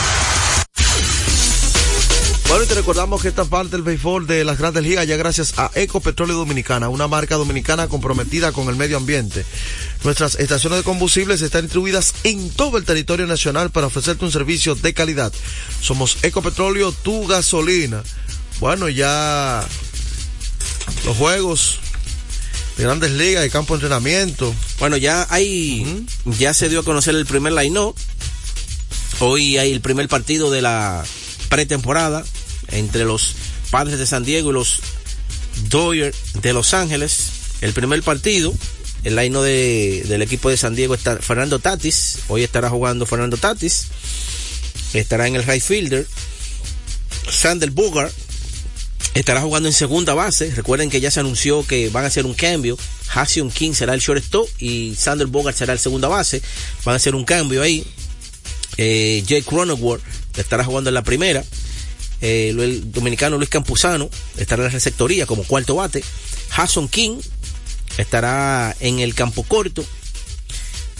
Bueno, 2.47 2.63
y 2.63 2.67
te 2.67 2.75
recordamos 2.75 3.21
que 3.21 3.27
esta 3.27 3.45
parte 3.45 3.71
del 3.71 3.81
béisbol 3.81 4.27
de 4.27 4.45
las 4.45 4.59
grandes 4.59 4.83
ligas 4.83 5.07
ya 5.07 5.17
gracias 5.17 5.55
a 5.57 5.71
Ecopetróleo 5.73 6.37
Dominicana, 6.37 6.89
una 6.89 7.07
marca 7.07 7.35
dominicana 7.35 7.87
comprometida 7.87 8.51
con 8.51 8.69
el 8.69 8.75
medio 8.75 8.97
ambiente. 8.97 9.43
Nuestras 10.03 10.35
estaciones 10.35 10.79
de 10.79 10.83
combustibles 10.83 11.41
están 11.41 11.63
distribuidas 11.63 12.13
en 12.23 12.49
todo 12.51 12.77
el 12.77 12.85
territorio 12.85 13.25
nacional 13.25 13.71
para 13.71 13.87
ofrecerte 13.87 14.25
un 14.25 14.31
servicio 14.31 14.75
de 14.75 14.93
calidad. 14.93 15.33
Somos 15.81 16.19
Ecopetróleo, 16.21 16.91
tu 16.91 17.25
gasolina. 17.25 18.03
Bueno, 18.59 18.89
ya 18.89 19.65
los 21.03 21.17
juegos 21.17 21.79
de 22.77 22.83
grandes 22.83 23.11
ligas, 23.11 23.43
de 23.43 23.49
campo 23.49 23.73
de 23.73 23.79
entrenamiento. 23.85 24.53
Bueno, 24.79 24.97
ya 24.97 25.25
hay, 25.29 26.05
ya 26.25 26.53
se 26.53 26.69
dio 26.69 26.81
a 26.81 26.85
conocer 26.85 27.15
el 27.15 27.25
primer 27.25 27.53
line 27.53 27.93
Hoy 29.19 29.57
hay 29.57 29.71
el 29.71 29.81
primer 29.81 30.07
partido 30.07 30.51
de 30.51 30.61
la 30.61 31.03
pretemporada 31.49 32.23
entre 32.71 33.05
los 33.05 33.35
padres 33.71 33.99
de 33.99 34.05
San 34.05 34.23
Diego 34.23 34.49
y 34.49 34.53
los 34.53 34.81
Dodgers 35.69 36.17
de 36.41 36.53
Los 36.53 36.73
Ángeles. 36.73 37.29
El 37.61 37.73
primer 37.73 38.03
partido, 38.03 38.53
el 39.03 39.15
line 39.15 39.39
de, 39.39 40.03
del 40.07 40.21
equipo 40.21 40.49
de 40.49 40.57
San 40.57 40.75
Diego 40.75 40.95
está 40.95 41.17
Fernando 41.17 41.59
Tatis. 41.59 42.19
Hoy 42.27 42.43
estará 42.43 42.69
jugando 42.69 43.05
Fernando 43.05 43.37
Tatis. 43.37 43.87
Estará 44.93 45.27
en 45.27 45.35
el 45.35 45.43
right 45.43 45.63
fielder. 45.63 46.07
Sander 47.29 47.71
Bogart 47.71 48.13
estará 49.13 49.41
jugando 49.41 49.69
en 49.69 49.73
segunda 49.73 50.13
base. 50.13 50.51
Recuerden 50.55 50.89
que 50.89 51.01
ya 51.01 51.11
se 51.11 51.19
anunció 51.19 51.65
que 51.65 51.89
van 51.89 52.03
a 52.03 52.07
hacer 52.07 52.25
un 52.25 52.33
cambio. 52.33 52.77
Hassion 53.13 53.49
King 53.49 53.73
será 53.73 53.93
el 53.93 53.99
shortstop 53.99 54.47
y 54.59 54.95
Sander 54.95 55.27
Bogart 55.27 55.57
será 55.57 55.73
el 55.73 55.79
segunda 55.79 56.07
base. 56.07 56.41
Van 56.83 56.93
a 56.93 56.97
hacer 56.97 57.15
un 57.15 57.25
cambio 57.25 57.61
ahí. 57.61 57.85
Eh, 58.77 59.23
Jake 59.25 59.43
Cronenworth 59.43 60.03
estará 60.35 60.63
jugando 60.63 60.89
en 60.89 60.95
la 60.95 61.03
primera. 61.03 61.43
Eh, 62.21 62.49
el 62.49 62.91
dominicano 62.91 63.37
Luis 63.37 63.49
Campuzano 63.49 64.09
estará 64.37 64.63
en 64.63 64.67
la 64.67 64.73
receptoría 64.73 65.25
como 65.25 65.43
cuarto 65.43 65.75
bate. 65.75 66.03
Hasson 66.55 66.87
King 66.87 67.19
estará 67.97 68.75
en 68.79 68.99
el 68.99 69.13
campo 69.13 69.43
corto. 69.43 69.85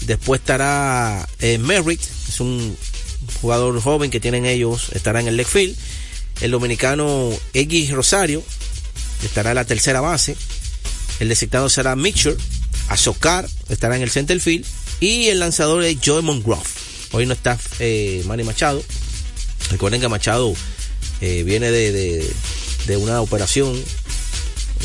Después 0.02 0.40
estará 0.40 1.26
eh, 1.40 1.58
Merritt, 1.58 2.02
es 2.28 2.40
un 2.40 2.76
jugador 3.40 3.80
joven 3.80 4.10
que 4.10 4.20
tienen 4.20 4.46
ellos, 4.46 4.90
estará 4.92 5.20
en 5.20 5.28
el 5.28 5.36
left 5.36 5.52
field. 5.52 5.76
El 6.40 6.50
dominicano 6.50 7.30
Eggy 7.54 7.90
Rosario 7.92 8.42
estará 9.24 9.50
en 9.50 9.56
la 9.56 9.64
tercera 9.64 10.00
base. 10.00 10.36
El 11.18 11.28
designado 11.28 11.68
será 11.68 11.96
Mitchell. 11.96 12.36
Azocar 12.88 13.48
estará 13.68 13.96
en 13.96 14.02
el 14.02 14.10
center 14.10 14.38
field. 14.38 14.66
Y 15.00 15.28
el 15.28 15.40
lanzador 15.40 15.82
es 15.82 15.96
Joe 16.04 16.22
Mongroff. 16.22 17.12
Hoy 17.12 17.26
no 17.26 17.32
está 17.32 17.58
eh, 17.78 18.22
Manny 18.26 18.44
Machado. 18.44 18.82
Recuerden 19.70 20.00
que 20.00 20.08
Machado 20.08 20.54
eh, 21.20 21.42
viene 21.44 21.70
de, 21.70 22.26
de, 22.86 22.96
una 22.96 23.20
operación 23.20 23.80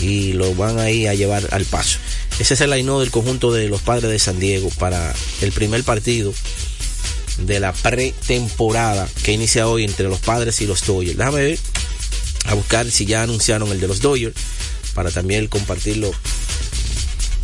y 0.01 0.33
lo 0.33 0.53
van 0.55 0.79
ahí 0.79 1.07
a 1.07 1.13
llevar 1.13 1.47
al 1.51 1.65
paso. 1.65 1.99
Ese 2.39 2.53
es 2.53 2.61
el 2.61 2.71
line 2.71 2.91
del 2.99 3.11
conjunto 3.11 3.51
de 3.51 3.67
los 3.67 3.81
padres 3.81 4.09
de 4.09 4.19
San 4.19 4.39
Diego 4.39 4.69
para 4.79 5.13
el 5.41 5.51
primer 5.51 5.83
partido 5.83 6.33
de 7.39 7.59
la 7.59 7.73
pretemporada 7.73 9.07
que 9.23 9.33
inicia 9.33 9.67
hoy 9.67 9.83
entre 9.83 10.07
los 10.07 10.19
padres 10.19 10.61
y 10.61 10.67
los 10.67 10.85
Dodgers. 10.85 11.17
Déjame 11.17 11.43
ver, 11.43 11.59
a 12.45 12.53
buscar 12.53 12.89
si 12.89 13.05
ya 13.05 13.23
anunciaron 13.23 13.71
el 13.71 13.79
de 13.79 13.87
los 13.87 14.01
Dodgers 14.01 14.35
para 14.93 15.11
también 15.11 15.47
compartirlo 15.47 16.11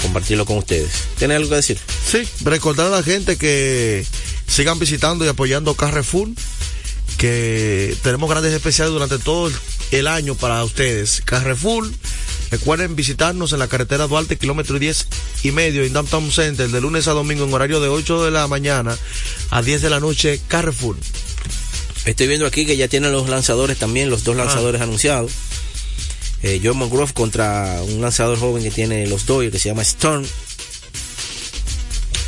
compartirlo 0.01 0.45
con 0.45 0.57
ustedes. 0.57 0.91
¿Tiene 1.17 1.35
algo 1.35 1.49
que 1.49 1.55
decir? 1.55 1.77
Sí, 2.09 2.19
recordar 2.43 2.87
a 2.87 2.97
la 2.97 3.03
gente 3.03 3.35
que 3.37 4.05
sigan 4.47 4.79
visitando 4.79 5.25
y 5.25 5.27
apoyando 5.27 5.75
Carrefour 5.75 6.29
que 7.17 7.95
tenemos 8.03 8.29
grandes 8.29 8.53
especiales 8.53 8.93
durante 8.93 9.17
todo 9.17 9.51
el 9.91 10.07
año 10.07 10.35
para 10.35 10.63
ustedes. 10.63 11.21
Carrefour, 11.25 11.89
recuerden 12.51 12.95
visitarnos 12.95 13.53
en 13.53 13.59
la 13.59 13.67
carretera 13.67 14.07
Duarte, 14.07 14.37
kilómetro 14.37 14.79
10 14.79 15.07
y 15.43 15.51
medio, 15.51 15.83
en 15.83 15.93
Downtown 15.93 16.31
Center, 16.31 16.69
de 16.69 16.81
lunes 16.81 17.07
a 17.07 17.11
domingo 17.11 17.45
en 17.45 17.53
horario 17.53 17.79
de 17.79 17.89
8 17.89 18.25
de 18.25 18.31
la 18.31 18.47
mañana 18.47 18.97
a 19.49 19.61
10 19.61 19.81
de 19.81 19.89
la 19.89 19.99
noche, 19.99 20.39
Carrefour. 20.47 20.95
Estoy 22.05 22.27
viendo 22.27 22.45
aquí 22.45 22.65
que 22.65 22.77
ya 22.77 22.87
tienen 22.87 23.11
los 23.11 23.27
lanzadores 23.27 23.77
también, 23.77 24.09
los 24.09 24.23
dos 24.23 24.35
lanzadores 24.35 24.79
ah. 24.79 24.85
anunciados. 24.85 25.31
Eh, 26.43 26.61
John 26.63 26.77
McGruff 26.77 27.13
contra 27.13 27.81
un 27.81 27.99
lanzador 27.99 28.39
joven 28.39 28.63
que 28.63 28.71
tiene 28.71 29.07
los 29.07 29.25
Dodgers 29.25 29.51
que 29.51 29.59
se 29.59 29.69
llama 29.69 29.81
Storm. 29.81 30.23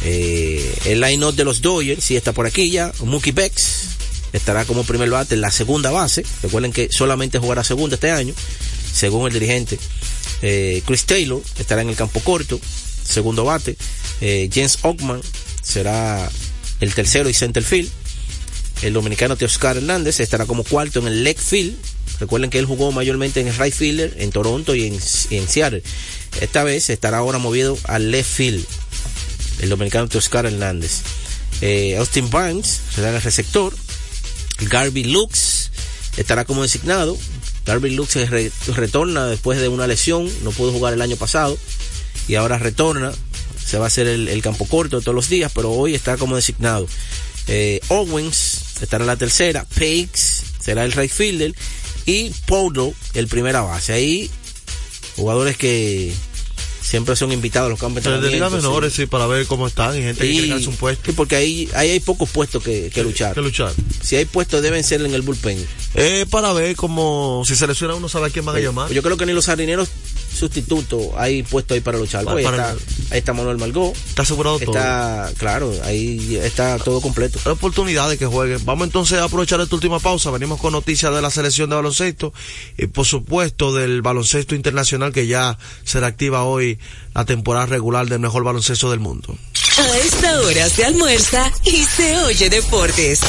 Eh, 0.04 0.80
el 0.86 1.00
line-up 1.00 1.36
de 1.36 1.44
los 1.44 1.62
Dodgers, 1.62 2.04
sí 2.04 2.16
está 2.16 2.34
por 2.34 2.46
aquí 2.46 2.72
ya. 2.72 2.92
Mookie 3.04 3.32
Becks, 3.32 3.89
estará 4.34 4.66
como 4.66 4.84
primer 4.84 5.10
bate 5.10 5.36
en 5.36 5.42
la 5.42 5.52
segunda 5.52 5.92
base. 5.92 6.26
Recuerden 6.44 6.72
que 6.72 6.92
solamente 6.92 7.40
jugará 7.40 7.64
segunda 7.64 7.96
este 7.96 8.12
año, 8.12 8.34
según 8.94 9.28
el 9.28 9.34
dirigente. 9.34 9.80
Eh, 10.42 10.82
Chris 10.86 11.06
Taylor 11.06 11.42
estará 11.58 11.82
en 11.82 11.90
el 11.90 11.96
campo 11.96 12.20
corto, 12.22 12.60
segundo 13.04 13.44
bate. 13.44 13.76
Eh, 14.22 14.50
James 14.54 14.80
Ockman 14.82 15.22
será 15.62 16.30
el 16.80 16.94
tercero 16.94 17.30
y 17.30 17.34
center 17.34 17.64
field. 17.64 17.90
El 18.82 18.94
dominicano 18.94 19.36
Teoscar 19.36 19.78
Hernández 19.78 20.20
estará 20.22 20.46
como 20.46 20.64
cuarto 20.64 21.00
en 21.00 21.08
el 21.08 21.24
left 21.24 21.42
field. 21.42 21.76
Recuerden 22.20 22.50
que 22.50 22.60
él 22.60 22.66
jugó 22.66 22.92
mayormente 22.92 23.40
en 23.40 23.48
el 23.48 23.58
right 23.58 23.74
fielder 23.74 24.16
en 24.18 24.32
Toronto 24.32 24.76
y 24.76 24.86
en, 24.86 25.48
Seattle. 25.48 25.84
Esta 26.42 26.64
vez 26.64 26.90
estará 26.90 27.18
ahora 27.18 27.38
movido 27.38 27.78
al 27.86 28.12
left 28.12 28.30
field. 28.30 28.66
El 29.62 29.70
dominicano 29.70 30.08
Teoscar 30.08 30.46
Hernández. 30.46 31.02
Eh, 31.62 31.98
Austin 31.98 32.30
Barnes 32.30 32.80
será 32.96 33.16
el 33.16 33.22
receptor. 33.22 33.74
Garby 34.62 35.06
Lux 35.06 35.72
estará 36.18 36.46
como 36.46 36.64
designado. 36.64 37.18
Garby 37.66 37.92
Lux 37.92 38.16
re, 38.30 38.52
retorna 38.76 39.28
después 39.28 39.60
de 39.60 39.68
una 39.68 39.88
lesión, 39.88 40.30
no 40.44 40.52
pudo 40.52 40.72
jugar 40.72 40.94
el 40.94 41.02
año 41.02 41.16
pasado 41.16 41.58
y 42.28 42.36
ahora 42.36 42.58
retorna. 42.58 43.12
Se 43.66 43.78
va 43.78 43.86
a 43.86 43.88
hacer 43.88 44.08
el, 44.08 44.42
campo 44.42 44.66
corto 44.66 45.00
todos 45.02 45.14
los 45.14 45.30
días, 45.30 45.52
pero 45.54 45.72
hoy 45.72 45.94
está 45.94 46.18
como 46.18 46.36
designado. 46.36 46.88
Eh, 47.48 47.80
Owens 47.90 48.82
estará 48.82 49.06
la 49.06 49.16
tercera. 49.16 49.64
Pakes 49.66 50.44
será 50.60 50.86
el 50.86 50.92
right 50.92 51.12
fielder. 51.12 51.54
Y 52.06 52.32
Podo 52.48 52.94
el 53.14 53.28
primera 53.28 53.62
base. 53.62 53.94
Ahí 53.94 54.32
jugadores 55.16 55.58
que 55.58 56.12
siempre 56.90 57.16
son 57.16 57.32
invitados 57.32 57.68
a 57.68 57.70
los 57.70 57.80
campos 57.80 58.04
de 58.04 58.32
ligas 58.32 58.52
menores, 58.52 58.94
sí. 58.94 59.04
sí. 59.04 59.06
para 59.06 59.28
ver 59.28 59.46
cómo 59.46 59.68
están 59.68 59.96
y 59.96 60.02
gente 60.02 60.26
y, 60.26 60.36
que 60.36 60.48
quiere 60.48 60.68
un 60.68 60.76
puesto. 60.76 61.04
Sí, 61.06 61.12
porque 61.12 61.36
ahí, 61.36 61.70
ahí 61.76 61.92
hay 61.92 62.00
pocos 62.00 62.28
puestos 62.30 62.64
que, 62.64 62.90
que 62.90 63.04
luchar. 63.04 63.36
Que 63.36 63.42
luchar. 63.42 63.72
Si 64.02 64.16
hay 64.16 64.26
puestos 64.26 64.64
deben 64.64 64.84
ser 64.84 65.02
en 65.02 65.14
el 65.14 65.22
bullpen. 65.22 65.64
Eh, 65.94 66.26
para 66.32 66.52
ver 66.52 66.76
cómo, 66.76 67.44
si 67.46 67.56
selecciona 67.56 67.94
uno 67.94 68.10
sabe 68.10 68.28
a 68.28 68.30
quién 68.32 68.44
van 68.44 68.56
a 68.56 68.60
llamar. 68.60 68.92
Yo 68.92 69.04
creo 69.04 69.18
que 69.18 69.28
ni 69.28 69.34
los 69.34 69.46
jardineros 69.46 69.90
sustitutos 70.40 71.10
hay 71.18 71.44
puestos 71.44 71.76
ahí 71.76 71.82
para 71.82 71.98
luchar. 71.98 72.26
Para, 72.26 72.42
para 72.42 72.72
está, 72.72 72.86
ahí 73.12 73.20
está 73.20 73.34
Manuel 73.34 73.58
Margot. 73.58 73.94
Está 73.96 74.24
asegurado 74.24 74.56
está, 74.56 74.66
todo. 74.66 74.78
Está, 74.78 75.32
claro, 75.38 75.74
ahí 75.84 76.38
está 76.42 76.78
todo 76.80 77.02
completo. 77.02 77.40
Hay 77.46 77.52
oportunidades 77.52 78.18
que 78.18 78.26
jueguen. 78.26 78.64
Vamos 78.66 78.88
entonces 78.88 79.20
a 79.20 79.26
aprovechar 79.26 79.60
esta 79.62 79.76
última 79.76 80.00
pausa. 80.00 80.32
Venimos 80.32 80.60
con 80.60 80.74
noticias 80.74 81.14
de 81.14 81.22
la 81.22 81.30
selección 81.30 81.70
de 81.70 81.76
baloncesto 81.76 82.34
y 82.78 82.88
por 82.88 83.06
supuesto 83.06 83.74
del 83.74 84.02
baloncesto 84.02 84.56
internacional 84.56 85.12
que 85.12 85.28
ya 85.28 85.58
será 85.84 86.08
activa 86.08 86.44
hoy 86.44 86.80
la 87.14 87.26
temporada 87.26 87.66
regular 87.66 88.08
del 88.08 88.20
mejor 88.20 88.44
baloncesto 88.44 88.90
del 88.90 89.00
mundo. 89.00 89.38
A 89.78 89.98
esta 90.00 90.42
hora 90.42 90.70
se 90.70 90.84
almuerza 90.84 91.52
y 91.64 91.84
se 91.84 92.18
oye 92.18 92.50
deportes. 92.50 93.22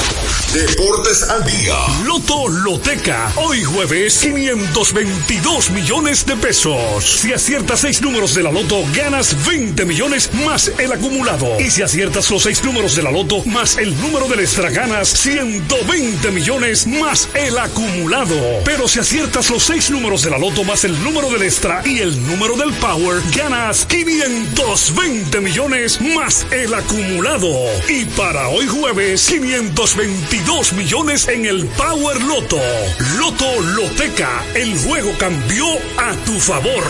Deportes 0.52 1.22
al 1.28 1.44
día. 1.44 1.76
Loto 2.04 2.48
Loteca. 2.48 3.32
Hoy 3.36 3.62
jueves, 3.62 4.18
522 4.18 5.70
millones 5.70 6.26
de 6.26 6.36
pesos. 6.36 6.99
Si 7.00 7.32
aciertas 7.32 7.80
seis 7.80 8.02
números 8.02 8.34
de 8.34 8.42
la 8.42 8.52
Loto, 8.52 8.84
ganas 8.94 9.34
20 9.46 9.86
millones 9.86 10.30
más 10.44 10.70
el 10.78 10.92
acumulado. 10.92 11.58
Y 11.58 11.70
si 11.70 11.80
aciertas 11.80 12.30
los 12.30 12.42
seis 12.42 12.62
números 12.62 12.94
de 12.94 13.02
la 13.02 13.10
Loto 13.10 13.42
más 13.46 13.78
el 13.78 13.98
número 14.00 14.28
del 14.28 14.40
extra, 14.40 14.68
ganas 14.70 15.08
120 15.08 16.30
millones 16.30 16.86
más 16.86 17.28
el 17.34 17.58
acumulado. 17.58 18.36
Pero 18.64 18.86
si 18.86 18.98
aciertas 18.98 19.48
los 19.48 19.62
seis 19.62 19.90
números 19.90 20.22
de 20.22 20.30
la 20.30 20.38
Loto 20.38 20.62
más 20.64 20.84
el 20.84 21.02
número 21.02 21.30
del 21.30 21.42
extra 21.42 21.82
y 21.86 22.00
el 22.00 22.22
número 22.26 22.56
del 22.56 22.72
Power, 22.74 23.22
ganas 23.34 23.86
520 23.86 25.40
millones 25.40 26.00
más 26.00 26.46
el 26.50 26.74
acumulado. 26.74 27.50
Y 27.88 28.04
para 28.04 28.48
hoy 28.48 28.66
jueves, 28.66 29.26
522 29.26 30.74
millones 30.74 31.28
en 31.28 31.46
el 31.46 31.64
Power 31.66 32.20
Loto. 32.22 32.60
Loto 33.18 33.60
Loteca, 33.74 34.44
el 34.54 34.76
juego 34.78 35.12
cambió 35.18 35.66
a 35.96 36.14
tu 36.26 36.38
favor. 36.38 36.89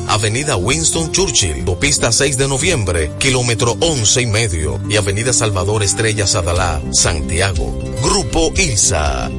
Avenida 0.11 0.57
Winston 0.57 1.09
Churchill, 1.13 1.63
Pista 1.79 2.11
6 2.11 2.37
de 2.37 2.49
noviembre, 2.49 3.13
kilómetro 3.17 3.77
11 3.79 4.21
y 4.21 4.25
medio 4.25 4.81
y 4.89 4.97
Avenida 4.97 5.31
Salvador 5.31 5.83
Estrella 5.83 6.27
Sadalá, 6.27 6.81
Santiago. 6.91 7.79
Grupo 8.03 8.51
ILSA. 8.57 9.29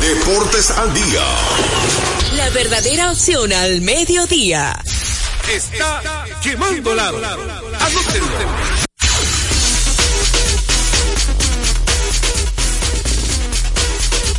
Deportes 0.00 0.70
al 0.70 0.94
día. 0.94 1.22
La 2.34 2.48
verdadera 2.48 3.12
opción 3.12 3.52
al 3.52 3.82
mediodía. 3.82 4.82
Está 5.54 6.24
quemando 6.42 6.94
lado. 6.94 7.18
Anótenlo. 7.18 8.80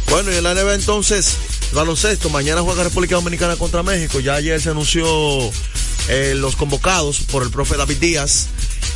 Bueno, 0.09 0.31
y 0.31 0.37
en 0.37 0.43
la 0.43 0.55
NBA 0.55 0.73
entonces, 0.73 1.37
baloncesto, 1.73 2.29
mañana 2.29 2.61
juega 2.61 2.83
República 2.83 3.15
Dominicana 3.15 3.55
contra 3.55 3.83
México. 3.83 4.19
Ya 4.19 4.35
ayer 4.35 4.61
se 4.61 4.69
anunció 4.69 5.05
eh, 6.09 6.33
los 6.35 6.55
convocados 6.55 7.19
por 7.31 7.43
el 7.43 7.51
profe 7.51 7.77
David 7.77 7.97
Díaz. 7.97 8.47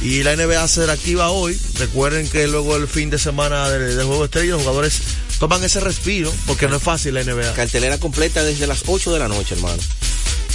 Y 0.01 0.23
la 0.23 0.35
NBA 0.35 0.67
será 0.67 0.93
activa 0.93 1.29
hoy. 1.29 1.57
Recuerden 1.79 2.27
que 2.27 2.47
luego 2.47 2.75
el 2.75 2.87
fin 2.87 3.09
de 3.09 3.17
semana 3.17 3.69
del, 3.69 3.95
del 3.95 4.05
Juego 4.05 4.25
Estrella, 4.25 4.51
los 4.51 4.61
jugadores 4.61 5.01
toman 5.39 5.63
ese 5.63 5.79
respiro, 5.79 6.33
porque 6.47 6.67
no 6.67 6.77
es 6.77 6.83
fácil 6.83 7.13
la 7.13 7.23
NBA. 7.23 7.53
Cartelera 7.53 7.97
completa 7.97 8.43
desde 8.43 8.67
las 8.67 8.83
8 8.87 9.13
de 9.13 9.19
la 9.19 9.27
noche, 9.27 9.55
hermano. 9.55 9.81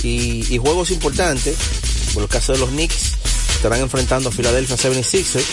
Y, 0.02 0.46
y 0.54 0.59
juegos 0.59 0.90
importantes, 0.90 1.56
por 2.14 2.22
el 2.22 2.28
caso 2.28 2.52
de 2.52 2.59
los 2.59 2.70
Knicks, 2.70 3.12
estarán 3.54 3.80
enfrentando 3.80 4.28
a 4.28 4.33
Philadelphia 4.33 4.76
76ers. 4.76 5.44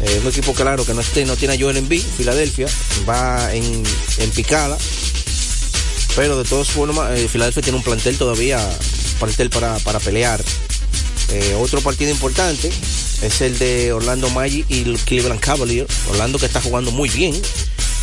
Eh, 0.00 0.20
un 0.22 0.28
equipo 0.28 0.52
claro 0.54 0.84
que 0.84 0.92
no, 0.92 1.00
esté, 1.00 1.24
no 1.24 1.36
tiene 1.36 1.54
a 1.54 1.58
Joel 1.58 1.76
Embiid, 1.76 2.02
Filadelfia, 2.16 2.66
va 3.08 3.52
en, 3.54 3.82
en 4.18 4.30
picada. 4.30 4.76
Pero 6.16 6.36
de 6.38 6.48
todas 6.48 6.68
formas, 6.68 7.18
eh, 7.18 7.28
Filadelfia 7.28 7.62
tiene 7.62 7.78
un 7.78 7.84
plantel 7.84 8.16
todavía, 8.16 8.60
plantel 9.18 9.50
para, 9.50 9.78
para 9.80 9.98
pelear. 10.00 10.42
Eh, 11.30 11.56
otro 11.58 11.80
partido 11.80 12.10
importante 12.10 12.70
es 13.22 13.40
el 13.40 13.58
de 13.58 13.92
Orlando 13.92 14.30
Magic 14.30 14.66
y 14.68 14.82
el 14.82 14.98
Cleveland 14.98 15.40
Cavaliers. 15.40 15.92
Orlando 16.10 16.38
que 16.38 16.46
está 16.46 16.60
jugando 16.60 16.90
muy 16.92 17.08
bien. 17.08 17.34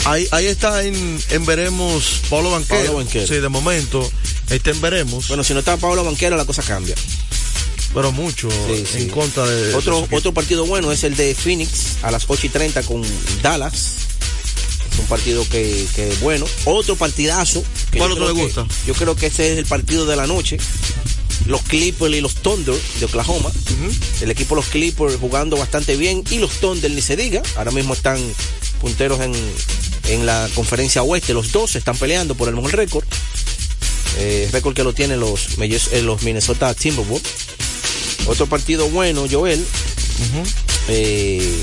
Ahí, 0.05 0.27
ahí 0.31 0.47
está 0.47 0.83
en, 0.83 1.19
en 1.29 1.45
veremos 1.45 2.21
Pablo 2.29 2.51
Banquero. 2.51 2.79
Pablo 2.81 2.93
Banchero. 2.95 3.27
Sí, 3.27 3.35
de 3.35 3.49
momento 3.49 4.09
está 4.49 4.71
en 4.71 4.81
veremos. 4.81 5.27
Bueno, 5.27 5.43
si 5.43 5.53
no 5.53 5.59
está 5.59 5.77
Pablo 5.77 6.03
Banquero, 6.03 6.35
la 6.35 6.45
cosa 6.45 6.63
cambia. 6.63 6.95
Pero 7.93 8.11
mucho 8.11 8.49
Sí, 8.49 8.85
sí. 8.91 8.97
en 9.03 9.09
contra 9.09 9.45
de. 9.45 9.75
Otro, 9.75 10.07
otro 10.11 10.33
partido 10.33 10.65
bueno 10.65 10.91
es 10.91 11.03
el 11.03 11.15
de 11.15 11.35
Phoenix 11.35 11.97
a 12.01 12.09
las 12.11 12.25
8 12.27 12.47
y 12.47 12.49
30 12.49 12.83
con 12.83 13.03
Dallas. 13.43 13.91
Es 14.91 14.99
un 14.99 15.05
partido 15.05 15.47
que, 15.49 15.85
que 15.95 16.13
bueno. 16.21 16.45
Otro 16.65 16.95
partidazo. 16.95 17.63
que 17.91 17.97
¿Cuál 17.99 18.11
otro 18.13 18.27
le 18.29 18.35
que- 18.35 18.41
gusta? 18.43 18.65
yo 18.85 18.93
creo 18.93 19.15
que 19.15 19.27
ese 19.27 19.53
es 19.53 19.57
el 19.57 19.65
partido 19.65 20.05
de 20.05 20.15
la 20.15 20.27
noche. 20.27 20.57
Los 21.47 21.61
Clippers 21.63 22.13
y 22.13 22.21
los 22.21 22.35
Thunder 22.35 22.75
de 22.99 23.05
Oklahoma. 23.05 23.51
El 24.21 24.29
equipo 24.29 24.55
de 24.55 24.61
los 24.61 24.69
Clippers 24.69 25.15
jugando 25.19 25.57
bastante 25.57 25.95
bien. 25.97 26.23
Y 26.29 26.37
los 26.39 26.51
Thunder 26.59 26.91
ni 26.91 27.01
se 27.01 27.15
diga. 27.15 27.41
Ahora 27.55 27.71
mismo 27.71 27.93
están 27.93 28.19
punteros 28.79 29.19
en, 29.21 29.33
en 30.09 30.25
la 30.25 30.47
conferencia 30.53 31.01
oeste. 31.03 31.33
Los 31.33 31.51
dos 31.51 31.75
están 31.75 31.97
peleando 31.97 32.35
por 32.35 32.47
el 32.47 32.55
mejor 32.55 32.75
récord. 32.75 33.05
Eh, 34.17 34.49
récord 34.51 34.75
que 34.75 34.83
lo 34.83 34.93
tienen 34.93 35.19
los, 35.19 35.47
eh, 35.59 36.01
los 36.03 36.21
Minnesota 36.21 36.73
Timberwolves. 36.75 37.23
Otro 38.27 38.45
partido 38.45 38.87
bueno, 38.89 39.25
Joel. 39.29 39.65
Eh, 40.87 41.59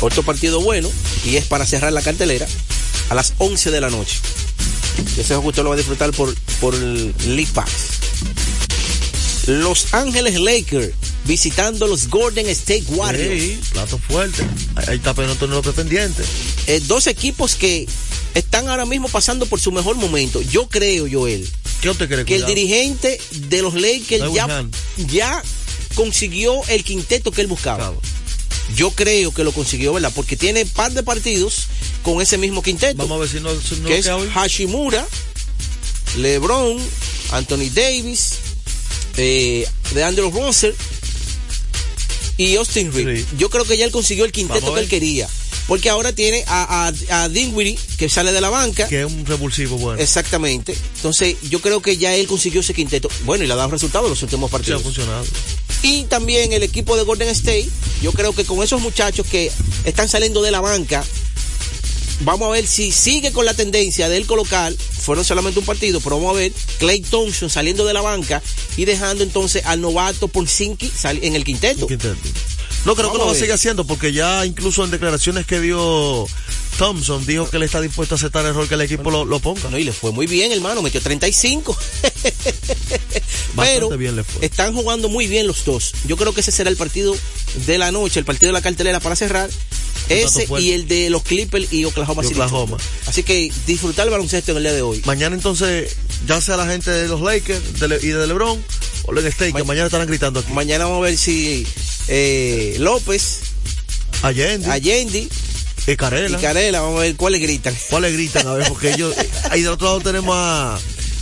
otro 0.00 0.22
partido 0.22 0.60
bueno. 0.60 0.90
Y 1.24 1.36
es 1.36 1.44
para 1.46 1.66
cerrar 1.66 1.92
la 1.92 2.02
cartelera 2.02 2.46
a 3.08 3.14
las 3.14 3.34
11 3.38 3.70
de 3.70 3.80
la 3.80 3.90
noche. 3.90 4.18
Y 5.16 5.20
ese 5.20 5.34
juego 5.34 5.48
usted 5.48 5.62
lo 5.62 5.70
va 5.70 5.74
a 5.74 5.78
disfrutar 5.78 6.12
por, 6.12 6.34
por 6.60 6.74
el 6.74 7.14
League 7.26 7.50
Pass. 7.52 7.70
Los 9.46 9.92
Ángeles 9.92 10.40
Lakers 10.40 10.92
visitando 11.24 11.86
los 11.86 12.08
Golden 12.08 12.48
State 12.48 12.84
Warriors. 12.88 13.42
Sí, 13.42 13.60
plato 13.72 13.98
fuerte. 13.98 14.44
Ahí 14.86 14.96
está 14.96 15.14
Penotón 15.14 15.50
López 15.50 15.74
pendiente. 15.74 16.22
Eh, 16.66 16.80
dos 16.86 17.06
equipos 17.06 17.54
que 17.54 17.86
están 18.34 18.68
ahora 18.68 18.86
mismo 18.86 19.08
pasando 19.08 19.46
por 19.46 19.60
su 19.60 19.72
mejor 19.72 19.96
momento. 19.96 20.40
Yo 20.42 20.68
creo, 20.68 21.06
Joel, 21.10 21.48
¿Qué 21.80 21.90
usted 21.90 22.08
cree? 22.08 22.24
que 22.24 22.36
el 22.36 22.46
dirigente 22.46 23.20
de 23.30 23.62
los 23.62 23.74
Lakers 23.74 24.32
ya, 24.32 24.66
ya 25.08 25.42
consiguió 25.94 26.62
el 26.68 26.84
quinteto 26.84 27.30
que 27.30 27.40
él 27.40 27.46
buscaba. 27.46 27.92
Yo 28.76 28.90
creo 28.90 29.32
que 29.32 29.44
lo 29.44 29.52
consiguió, 29.52 29.92
¿verdad? 29.92 30.12
Porque 30.14 30.36
tiene 30.36 30.66
par 30.66 30.92
de 30.92 31.02
partidos 31.02 31.66
con 32.02 32.20
ese 32.20 32.38
mismo 32.38 32.62
quinteto. 32.62 32.96
Vamos 32.96 33.16
a 33.16 33.20
ver 33.20 33.28
si 33.28 33.40
no, 33.40 33.50
si 33.60 33.76
no 33.76 33.88
que 33.88 33.98
es 33.98 34.06
hoy. 34.08 34.28
Hashimura, 34.28 35.06
LeBron, 36.16 36.78
Anthony 37.32 37.70
Davis, 37.72 38.34
eh, 39.16 39.68
de 39.92 40.04
Andrew 40.04 40.30
Russell 40.30 40.72
y 42.36 42.56
Austin 42.56 42.92
Reeves. 42.92 43.26
Yo 43.38 43.50
creo 43.50 43.64
que 43.64 43.76
ya 43.76 43.84
él 43.84 43.92
consiguió 43.92 44.24
el 44.24 44.32
quinteto 44.32 44.74
que 44.74 44.80
él 44.80 44.88
quería. 44.88 45.28
Porque 45.66 45.88
ahora 45.88 46.12
tiene 46.12 46.44
a, 46.46 46.88
a, 46.88 47.28
que 47.96 48.08
sale 48.08 48.32
de 48.32 48.40
la 48.40 48.50
banca. 48.50 48.86
Que 48.86 49.00
es 49.02 49.06
un 49.12 49.24
revulsivo 49.24 49.78
bueno. 49.78 50.00
Exactamente. 50.00 50.76
Entonces, 50.96 51.36
yo 51.48 51.60
creo 51.60 51.80
que 51.80 51.96
ya 51.96 52.14
él 52.14 52.26
consiguió 52.26 52.60
ese 52.60 52.74
quinteto. 52.74 53.08
Bueno, 53.24 53.44
y 53.44 53.46
le 53.46 53.52
ha 53.54 53.56
dado 53.56 53.70
resultados 53.70 54.06
en 54.06 54.10
los 54.10 54.22
últimos 54.22 54.50
Sí, 54.50 54.54
ha 54.54 54.58
partidos. 54.58 54.82
funcionado. 54.82 55.24
Y 55.82 56.04
también 56.04 56.52
el 56.52 56.62
equipo 56.62 56.96
de 56.96 57.02
Golden 57.04 57.28
State, 57.28 57.68
yo 58.02 58.12
creo 58.12 58.34
que 58.34 58.44
con 58.44 58.62
esos 58.62 58.80
muchachos 58.80 59.26
que 59.26 59.50
están 59.84 60.08
saliendo 60.08 60.42
de 60.42 60.50
la 60.50 60.60
banca, 60.60 61.04
vamos 62.20 62.48
a 62.48 62.52
ver 62.52 62.66
si 62.66 62.92
sigue 62.92 63.32
con 63.32 63.44
la 63.44 63.54
tendencia 63.54 64.08
de 64.08 64.16
él 64.18 64.26
colocar, 64.26 64.72
fueron 64.74 65.24
solamente 65.24 65.58
un 65.60 65.66
partido, 65.66 66.00
pero 66.00 66.16
vamos 66.16 66.36
a 66.36 66.38
ver 66.40 66.52
Clay 66.78 67.00
Thompson 67.00 67.50
saliendo 67.50 67.84
de 67.84 67.92
la 67.92 68.00
banca 68.02 68.42
y 68.76 68.84
dejando 68.84 69.22
entonces 69.24 69.62
al 69.66 69.80
novato 69.80 70.28
Porzinki 70.28 70.88
sal- 70.94 71.18
en 71.22 71.34
el 71.34 71.44
quinteto. 71.44 71.86
No 72.84 72.94
creo 72.94 73.12
que 73.12 73.18
lo 73.18 73.26
va 73.26 73.32
a 73.32 73.34
seguir 73.34 73.52
haciendo 73.52 73.86
porque 73.86 74.12
ya 74.12 74.44
incluso 74.44 74.84
en 74.84 74.90
declaraciones 74.90 75.46
que 75.46 75.60
dio 75.60 76.26
Thompson 76.78 77.24
dijo 77.24 77.48
que 77.48 77.56
él 77.56 77.62
está 77.62 77.80
dispuesto 77.80 78.14
a 78.14 78.16
aceptar 78.16 78.44
el 78.44 78.54
rol 78.54 78.68
que 78.68 78.74
el 78.74 78.80
equipo 78.82 79.10
lo, 79.10 79.24
lo 79.24 79.40
ponga. 79.40 79.70
No, 79.70 79.78
y 79.78 79.84
le 79.84 79.92
fue 79.92 80.12
muy 80.12 80.26
bien, 80.26 80.52
hermano, 80.52 80.82
metió 80.82 81.00
35. 81.00 81.76
Pero 83.56 83.96
bien 83.96 84.16
le 84.16 84.24
fue. 84.24 84.44
están 84.44 84.74
jugando 84.74 85.08
muy 85.08 85.26
bien 85.26 85.46
los 85.46 85.64
dos. 85.64 85.92
Yo 86.06 86.16
creo 86.16 86.34
que 86.34 86.40
ese 86.40 86.52
será 86.52 86.68
el 86.68 86.76
partido 86.76 87.16
de 87.66 87.78
la 87.78 87.90
noche, 87.92 88.18
el 88.20 88.26
partido 88.26 88.48
de 88.48 88.54
la 88.54 88.62
cartelera 88.62 89.00
para 89.00 89.16
cerrar. 89.16 89.48
Ese 90.08 90.46
y 90.58 90.72
el 90.72 90.86
de 90.86 91.08
los 91.08 91.22
Clippers 91.22 91.72
y 91.72 91.86
Oklahoma 91.86 92.22
City. 92.22 92.34
Oklahoma. 92.34 92.76
Así 93.06 93.22
que 93.22 93.50
disfrutar 93.66 94.06
el 94.06 94.10
baloncesto 94.10 94.50
en 94.50 94.58
el 94.58 94.64
día 94.64 94.72
de 94.72 94.82
hoy. 94.82 95.00
Mañana 95.06 95.34
entonces, 95.34 95.96
ya 96.26 96.40
sea 96.42 96.58
la 96.58 96.66
gente 96.66 96.90
de 96.90 97.08
los 97.08 97.22
Lakers 97.22 97.80
de 97.80 97.98
y 98.02 98.08
de 98.08 98.26
LeBron 98.26 98.62
o 99.06 99.12
los 99.12 99.24
State, 99.24 99.54
que 99.54 99.64
mañana 99.64 99.86
estarán 99.86 100.06
gritando 100.06 100.40
aquí. 100.40 100.52
Mañana 100.52 100.84
vamos 100.84 100.98
a 100.98 101.08
ver 101.08 101.16
si 101.16 101.66
eh, 102.08 102.76
López, 102.78 103.40
Allende, 104.22 104.70
Allende 104.70 105.28
y 105.86 105.96
Carela. 105.96 106.38
y 106.38 106.40
Carela, 106.42 106.80
vamos 106.80 106.98
a 107.00 107.02
ver 107.02 107.16
cuáles 107.16 107.40
gritan. 107.40 107.76
¿Cuáles 107.90 108.12
gritan? 108.12 108.46
A 108.46 108.54
ver, 108.54 108.68
porque 108.68 108.92
ellos. 108.92 109.14
Ahí 109.50 109.62
del 109.62 109.70
otro 109.72 109.86
lado 109.88 110.00
tenemos 110.00 110.34
a 110.36 110.78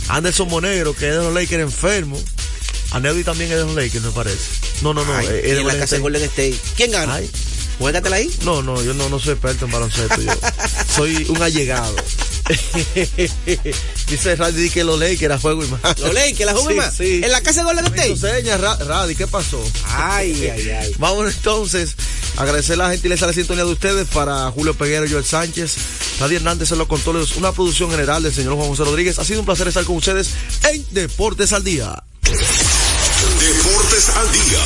Anderson 0.09 0.47
Monegro, 0.49 0.93
que 0.95 1.07
es 1.09 1.15
de 1.15 1.21
los 1.23 1.33
Lakers 1.33 1.63
enfermo. 1.63 2.19
A 2.91 2.99
Neudi 2.99 3.23
también 3.23 3.51
es 3.51 3.57
de 3.57 3.63
los 3.65 3.75
Lakers, 3.75 4.03
me 4.03 4.11
parece. 4.11 4.37
No, 4.81 4.93
no, 4.93 5.03
no. 5.03 5.13
Ay, 5.15 5.25
es- 5.25 5.31
es 5.33 5.41
de 5.55 5.61
en 5.61 5.67
la 5.67 5.77
casa 5.77 5.95
de. 5.95 6.01
Golden 6.01 6.23
State. 6.23 6.57
¿Quién 6.77 6.91
gana? 6.91 7.15
Ay. 7.15 7.29
Juégatela 7.79 8.17
ahí. 8.17 8.29
No, 8.43 8.61
no, 8.61 8.81
yo 8.83 8.93
no, 8.93 9.09
no 9.09 9.19
soy 9.19 9.33
experto 9.33 9.65
en 9.65 9.71
baloncesto. 9.71 10.21
Yo 10.21 10.31
soy 10.95 11.25
un 11.29 11.41
allegado. 11.41 11.95
Dice 14.09 14.35
Randy 14.35 14.69
que 14.69 14.83
los 14.83 14.99
Lakers 14.99 15.21
era 15.21 15.39
juego 15.39 15.63
y 15.63 15.67
más. 15.67 15.81
Los 15.99 16.13
Lakers, 16.13 16.45
la 16.45 16.51
juego 16.53 16.71
y 16.71 16.75
más. 16.75 16.93
sí. 16.93 17.21
En 17.23 17.31
la 17.31 17.41
casa 17.41 17.61
de 17.61 17.65
Golden 17.65 17.85
State. 17.85 18.17
señas, 18.17 18.59
¿qué 19.17 19.27
pasó? 19.27 19.63
Ay, 19.87 20.51
ay, 20.53 20.69
ay. 20.69 20.95
Vamos 20.99 21.33
entonces 21.33 21.95
a 22.37 22.41
agradecer 22.43 22.77
la 22.77 22.89
gentileza 22.89 23.25
de 23.25 23.31
la 23.31 23.35
sintonía 23.35 23.63
de 23.63 23.71
ustedes 23.71 24.07
para 24.09 24.51
Julio 24.51 24.73
Peguero, 24.73 25.05
Joel 25.09 25.25
Sánchez, 25.25 25.75
Nadie 26.19 26.37
Hernández 26.37 26.71
en 26.71 26.79
los 26.79 26.87
controles, 26.87 27.35
una 27.35 27.51
producción 27.51 27.91
general 27.91 28.23
del 28.23 28.33
señor 28.33 28.55
Juan 28.55 28.67
José 28.67 28.83
Rodríguez. 28.83 29.19
Ha 29.19 29.25
sido 29.25 29.39
un 29.39 29.45
placer 29.45 29.67
estar 29.67 29.85
con 29.85 29.95
ustedes 29.97 30.29
en 30.69 30.85
Deportes 30.91 31.53
al 31.53 31.63
Día. 31.63 32.03
Deportes 33.39 34.09
al 34.09 34.31
día. 34.31 34.59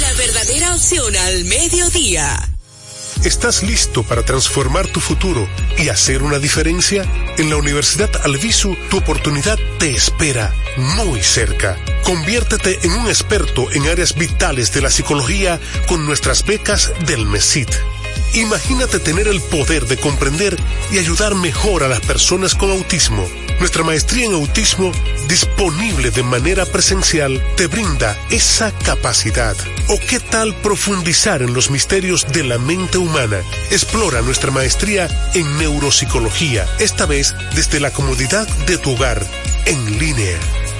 La 0.00 0.12
verdadera 0.14 0.74
opción 0.74 1.16
al 1.16 1.44
mediodía. 1.44 2.57
¿Estás 3.24 3.64
listo 3.64 4.04
para 4.04 4.22
transformar 4.22 4.86
tu 4.86 5.00
futuro 5.00 5.48
y 5.76 5.88
hacer 5.88 6.22
una 6.22 6.38
diferencia? 6.38 7.04
En 7.36 7.50
la 7.50 7.56
Universidad 7.56 8.10
Alvisu, 8.24 8.76
tu 8.90 8.98
oportunidad 8.98 9.58
te 9.78 9.90
espera 9.90 10.54
muy 10.76 11.20
cerca. 11.20 11.76
Conviértete 12.04 12.78
en 12.82 12.92
un 12.92 13.08
experto 13.08 13.72
en 13.72 13.88
áreas 13.88 14.14
vitales 14.14 14.72
de 14.72 14.82
la 14.82 14.90
psicología 14.90 15.58
con 15.88 16.06
nuestras 16.06 16.44
becas 16.44 16.92
del 17.06 17.26
MESIT. 17.26 17.68
Imagínate 18.34 18.98
tener 18.98 19.28
el 19.28 19.40
poder 19.40 19.86
de 19.86 19.96
comprender 19.96 20.56
y 20.92 20.98
ayudar 20.98 21.34
mejor 21.34 21.82
a 21.82 21.88
las 21.88 22.00
personas 22.00 22.54
con 22.54 22.70
autismo. 22.70 23.26
Nuestra 23.58 23.82
maestría 23.82 24.26
en 24.26 24.34
autismo, 24.34 24.92
disponible 25.28 26.10
de 26.10 26.22
manera 26.22 26.64
presencial, 26.64 27.42
te 27.56 27.66
brinda 27.66 28.16
esa 28.30 28.70
capacidad. 28.70 29.56
¿O 29.88 29.98
qué 29.98 30.20
tal 30.20 30.54
profundizar 30.56 31.42
en 31.42 31.54
los 31.54 31.70
misterios 31.70 32.26
de 32.32 32.44
la 32.44 32.58
mente 32.58 32.98
humana? 32.98 33.40
Explora 33.70 34.22
nuestra 34.22 34.52
maestría 34.52 35.08
en 35.34 35.58
neuropsicología, 35.58 36.66
esta 36.78 37.06
vez 37.06 37.34
desde 37.54 37.80
la 37.80 37.90
comodidad 37.90 38.46
de 38.66 38.78
tu 38.78 38.92
hogar, 38.92 39.26
en 39.66 39.98
línea. 39.98 40.38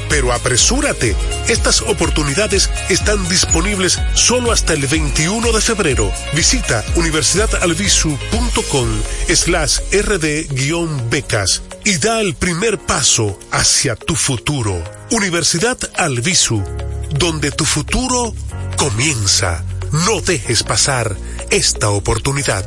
Pero 0.08 0.32
apresúrate, 0.32 1.14
estas 1.48 1.82
oportunidades 1.82 2.70
están 2.88 3.28
disponibles 3.28 3.98
solo 4.14 4.52
hasta 4.52 4.72
el 4.72 4.86
21 4.86 5.52
de 5.52 5.60
febrero. 5.60 6.12
Visita 6.34 6.84
universidadalvisu.com 6.96 8.88
slash 9.34 9.80
rd-becas 9.92 11.62
y 11.84 11.98
da 11.98 12.20
el 12.20 12.34
primer 12.34 12.78
paso 12.78 13.38
hacia 13.50 13.96
tu 13.96 14.14
futuro. 14.14 14.82
Universidad 15.10 15.78
Alvisu, 15.96 16.62
donde 17.10 17.50
tu 17.50 17.64
futuro 17.64 18.34
comienza. 18.76 19.64
No 20.06 20.20
dejes 20.20 20.62
pasar 20.62 21.16
esta 21.50 21.88
oportunidad. 21.90 22.66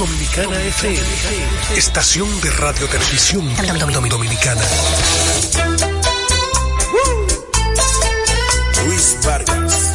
Dominicana 0.00 0.58
FM, 0.62 0.98
estación 1.76 2.40
de 2.40 2.50
radio 2.52 2.86
televisión 2.88 3.46
dominicana. 4.08 4.62
Luis 8.86 9.18
Vargas. 9.26 9.92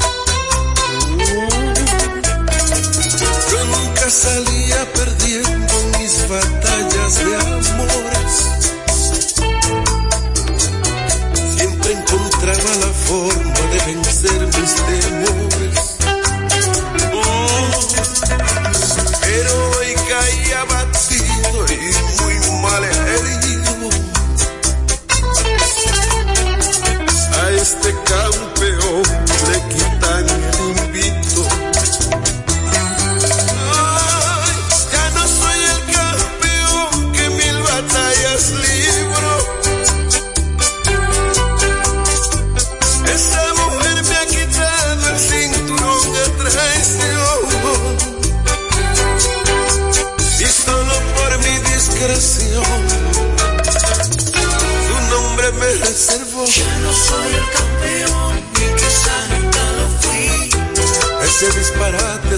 Yo 3.50 3.66
nunca 3.66 4.10
salía 4.12 4.94
perdiendo 4.94 5.74
mis 5.98 6.30
batallas 6.30 7.16
de 7.26 7.36
amores. 7.38 7.55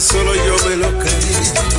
Solo 0.07 0.33
yo 0.35 0.55
me 0.69 0.75
lo 0.77 0.99
creí. 0.99 1.76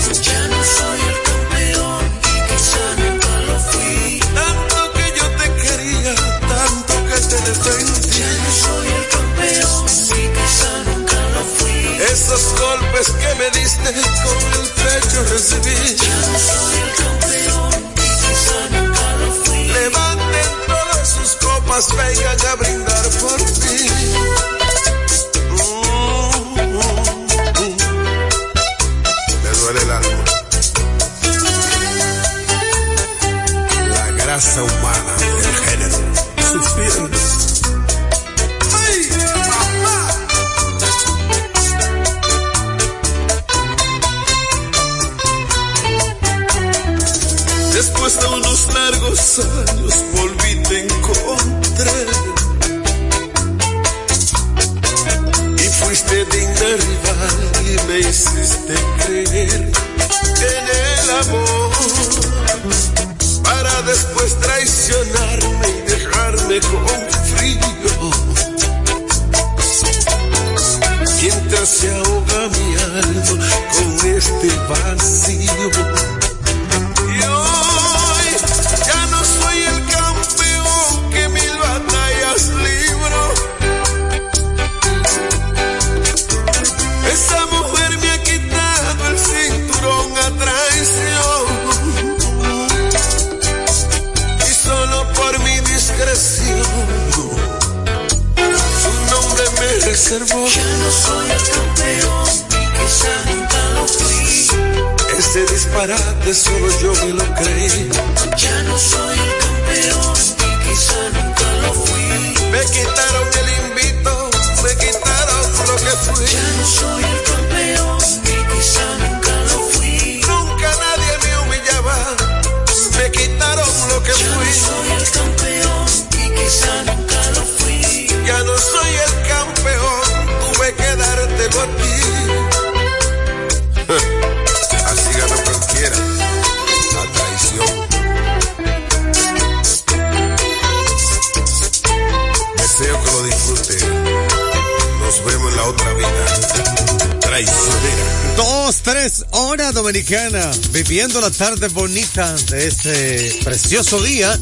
Dos, 148.39 148.83
tres, 148.85 149.25
horas 149.33 149.75
dominicana, 149.75 150.49
viviendo 150.71 151.21
la 151.21 151.29
tarde 151.29 151.67
bonita 151.67 152.33
de 152.35 152.69
este 152.69 153.41
precioso 153.43 154.01
día, 154.01 154.39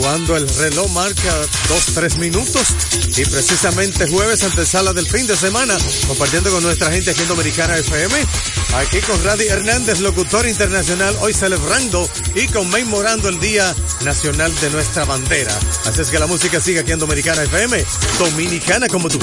cuando 0.00 0.36
el 0.36 0.48
reloj 0.56 0.90
marca 0.90 1.36
dos, 1.68 1.84
tres 1.94 2.16
minutos 2.16 2.66
y 3.16 3.24
precisamente 3.26 4.08
jueves 4.08 4.42
antesala 4.42 4.92
del 4.92 5.06
fin 5.06 5.28
de 5.28 5.36
semana, 5.36 5.78
compartiendo 6.08 6.50
con 6.50 6.64
nuestra 6.64 6.90
gente 6.90 7.12
aquí 7.12 7.22
en 7.22 7.28
Dominicana 7.28 7.78
FM, 7.78 8.12
aquí 8.74 8.98
con 9.02 9.22
Radi 9.22 9.46
Hernández, 9.46 10.00
locutor 10.00 10.48
internacional, 10.48 11.16
hoy 11.20 11.32
celebrando 11.32 12.10
y 12.34 12.48
conmemorando 12.48 13.28
el 13.28 13.38
Día 13.38 13.72
Nacional 14.00 14.52
de 14.60 14.70
nuestra 14.70 15.04
bandera. 15.04 15.56
Así 15.86 16.00
es 16.00 16.10
que 16.10 16.18
la 16.18 16.26
música 16.26 16.60
sigue 16.60 16.80
aquí 16.80 16.90
en 16.90 16.98
Dominicana 16.98 17.44
FM, 17.44 17.84
dominicana 18.18 18.88
como 18.88 19.08
tú. 19.08 19.20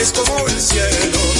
es 0.00 0.12
como 0.12 0.46
el 0.48 0.60
cielo. 0.60 1.39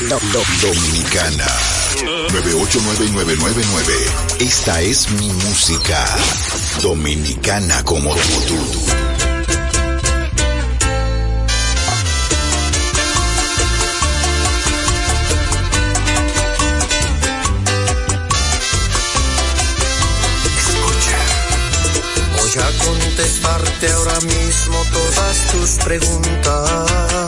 Dominicana. 0.00 1.44
989999. 2.30 3.94
Esta 4.38 4.80
es 4.80 5.10
mi 5.10 5.28
música. 5.32 6.06
Dominicana 6.80 7.82
como 7.82 8.14
tú. 8.14 8.54
Escucha. 20.58 21.18
Voy 22.36 22.52
a 22.62 22.84
contestarte 22.84 23.90
ahora 23.90 24.20
mismo 24.20 24.84
todas 24.92 25.46
tus 25.50 25.70
preguntas 25.84 27.27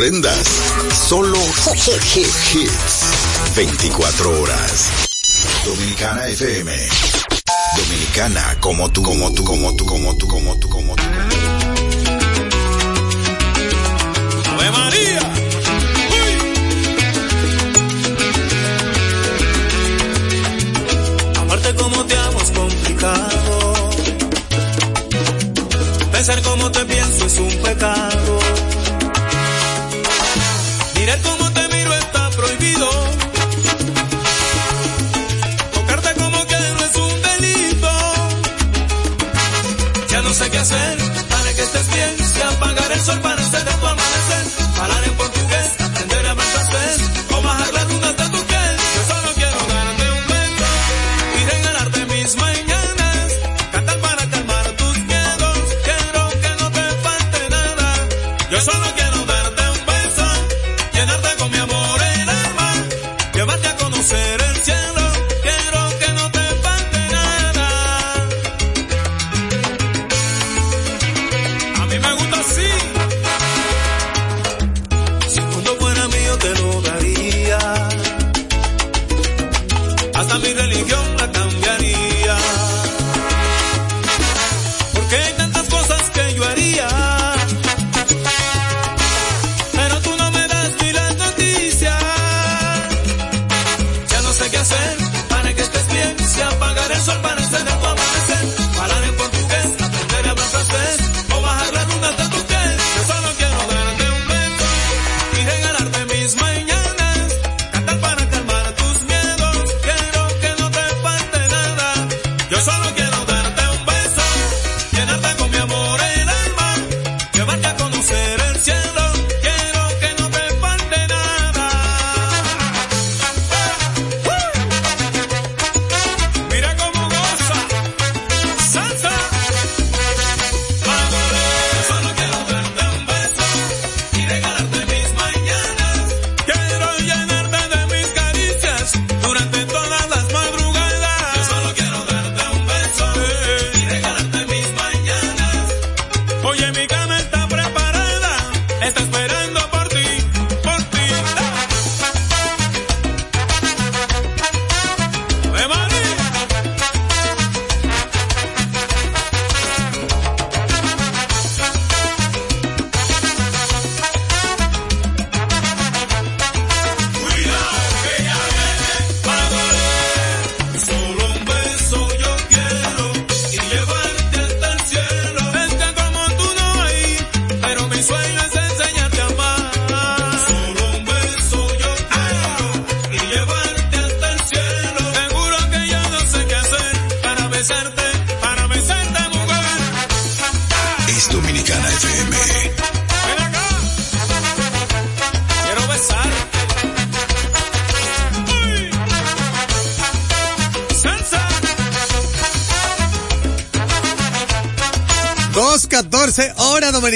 prendas. 0.00 0.46
Solo 1.08 1.36
hits. 2.14 3.54
24 3.54 4.40
horas. 4.40 4.90
Dominicana 5.66 6.26
FM. 6.28 6.72
Dominicana 7.76 8.56
como 8.60 8.90
tú, 8.90 9.02
como 9.02 9.30
tú, 9.34 9.44
como 9.44 9.76
tú, 9.76 9.84
como 9.84 10.16
tú, 10.16 10.26
como 10.26 10.58
tú, 10.58 10.68
como 10.70 10.96
tú. 10.96 11.02
Ave 14.52 14.70
María. 14.70 15.20
Amarte 21.42 21.74
como 21.74 22.06
te 22.06 22.16
amo 22.16 22.40
es 22.40 22.50
complicado. 22.52 23.74
Pensar 26.10 26.40
como 26.42 26.70
te 26.70 26.84
pienso 26.86 27.26
es 27.26 27.36
un 27.38 27.62
pecado 27.62 28.39
Mirar 31.10 31.22
cómo 31.22 31.52
te 31.52 31.66
miro 31.74 31.92
está 31.92 32.30
prohibido. 32.30 33.09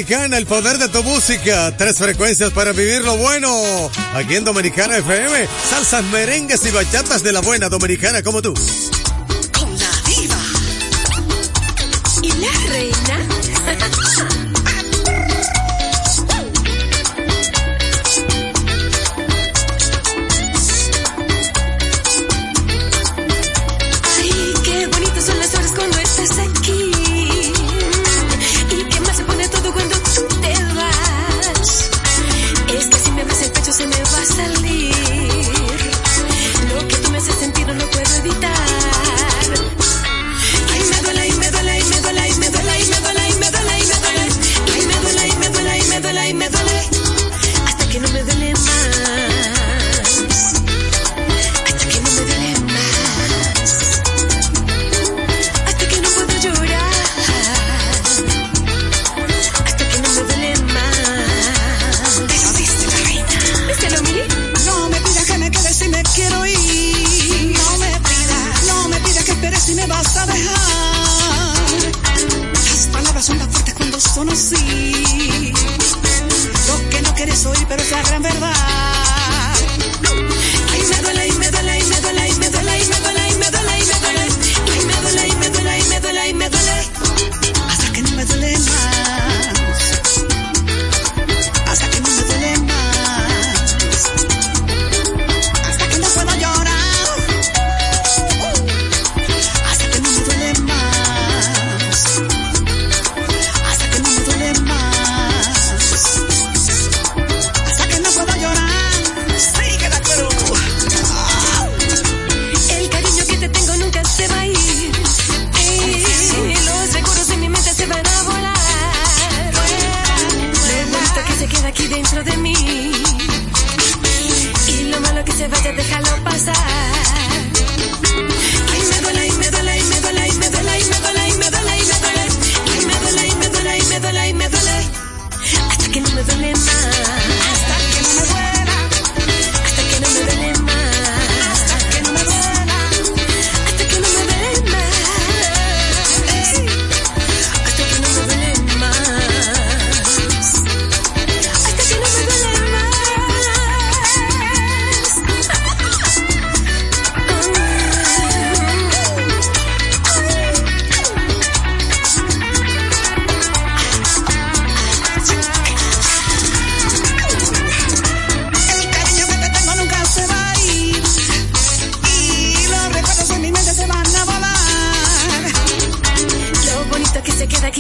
Dominicana, 0.05 0.37
el 0.37 0.45
poder 0.45 0.77
de 0.77 0.89
tu 0.89 1.03
música. 1.03 1.75
Tres 1.79 1.97
frecuencias 1.97 2.51
para 2.53 2.73
vivir 2.73 3.01
lo 3.01 3.17
bueno. 3.17 3.91
Aquí 4.13 4.37
en 4.37 4.45
Dominicana 4.45 4.99
FM, 4.99 5.49
salsas, 5.71 6.05
merengues 6.05 6.63
y 6.67 6.71
bachatas 6.71 7.23
de 7.23 7.33
la 7.33 7.41
buena 7.41 7.71
dominicana 7.71 8.23
como 8.23 8.43
tú. 8.43 8.53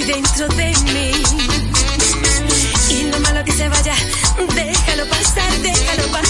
dentro 0.06 0.48
de 0.48 0.74
mí. 0.92 1.12
Y 2.90 3.02
lo 3.10 3.18
malo 3.20 3.44
que 3.44 3.52
se 3.52 3.68
vaya, 3.68 3.94
déjalo 4.54 5.06
pasar, 5.08 5.50
déjalo 5.62 6.02
pasar. 6.12 6.23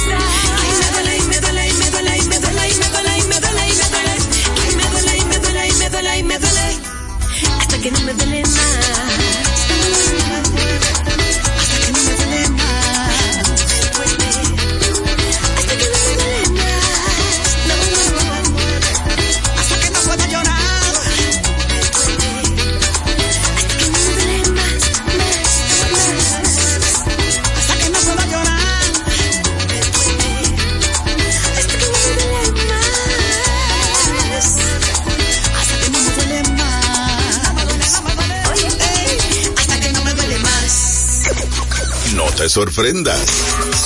Sorprendas. 42.65 43.21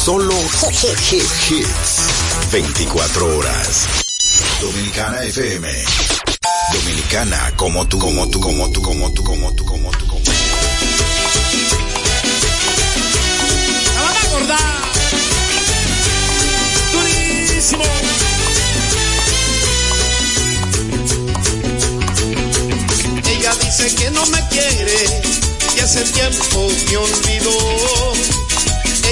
Solo 0.04 0.34
hits. 1.10 2.52
24 2.52 3.36
horas. 3.36 3.86
Dominicana 4.60 5.22
FM. 5.24 5.68
Dominicana 6.72 7.52
como 7.56 7.88
tú, 7.88 7.98
como 7.98 8.28
tú, 8.28 8.40
como 8.40 8.70
tú, 8.70 8.80
como 8.80 9.12
tú, 9.12 9.24
como 9.24 9.52
tú, 9.52 9.64
como 9.64 9.90
tú, 9.90 10.06
como 10.06 10.22
tú. 10.22 10.30
La. 14.46 14.56
Ella 23.28 23.54
dice 23.56 23.94
que 23.96 24.10
no 24.12 24.24
me 24.26 24.48
quiere, 24.48 25.22
que 25.74 25.82
hace 25.82 26.04
tiempo 26.04 26.68
me 26.88 26.96
olvidó. 26.96 28.38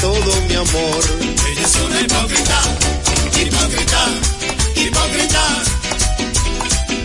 todo 0.00 0.40
mi 0.48 0.54
amor. 0.54 1.04
Ella 1.48 1.62
es 1.62 1.74
una 1.76 2.00
hipócrita, 2.00 2.60
hipócrita, 3.40 4.08
hipócrita. 4.74 5.44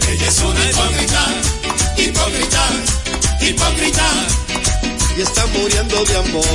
Ella 0.10 0.28
es 0.28 0.39
una 0.39 0.66
hipócrita, 0.70 1.28
hipócrita, 1.98 2.64
hipócrita. 3.42 4.08
Y 5.18 5.22
está 5.22 5.46
muriendo 5.48 6.04
de 6.06 6.18
amor. 6.18 6.46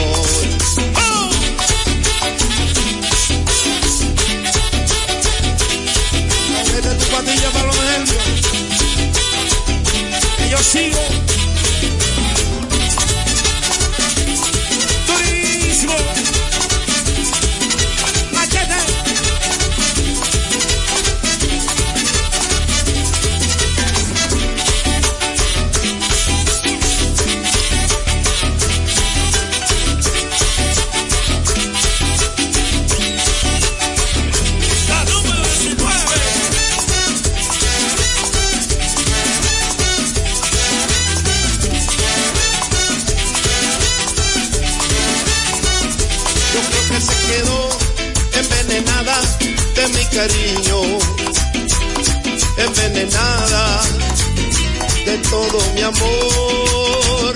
Vete 6.73 6.95
tu 6.95 7.07
patilla 7.07 7.51
para 7.51 7.67
los 7.67 7.77
nervios. 7.77 8.25
Que 10.39 10.51
yo 10.51 10.59
sigo. 10.59 11.46
Envenenada 52.57 53.83
de 55.05 55.19
todo 55.31 55.59
mi 55.75 55.83
amor. 55.83 57.35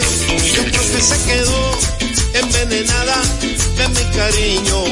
Creo 0.53 0.71
que 0.71 1.03
se 1.03 1.17
quedó 1.25 1.79
envenenada 2.35 3.23
de 3.77 3.89
mi 3.89 4.05
cariño, 4.17 4.85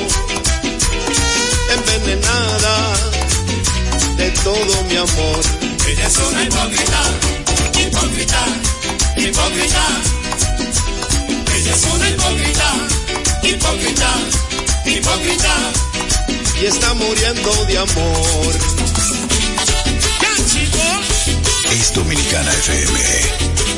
envenenada 1.75 2.95
de 4.17 4.31
todo 4.31 4.85
mi 4.85 4.97
amor. 4.97 5.41
Ella 5.89 6.07
es 6.07 6.19
una 6.19 6.45
hipócrita, 6.45 7.03
hipócrita, 7.81 8.47
hipócrita. 9.17 9.85
Ella 11.57 11.75
es 11.75 11.85
una 11.95 12.09
hipócrita, 12.11 12.75
hipócrita, 13.43 14.11
hipócrita. 14.87 16.08
Y 16.61 16.67
está 16.67 16.93
muriendo 16.95 17.65
de 17.67 17.79
amor. 17.79 18.59
Es 21.71 21.95
Dominicana 21.95 22.53
FM. 22.53 23.78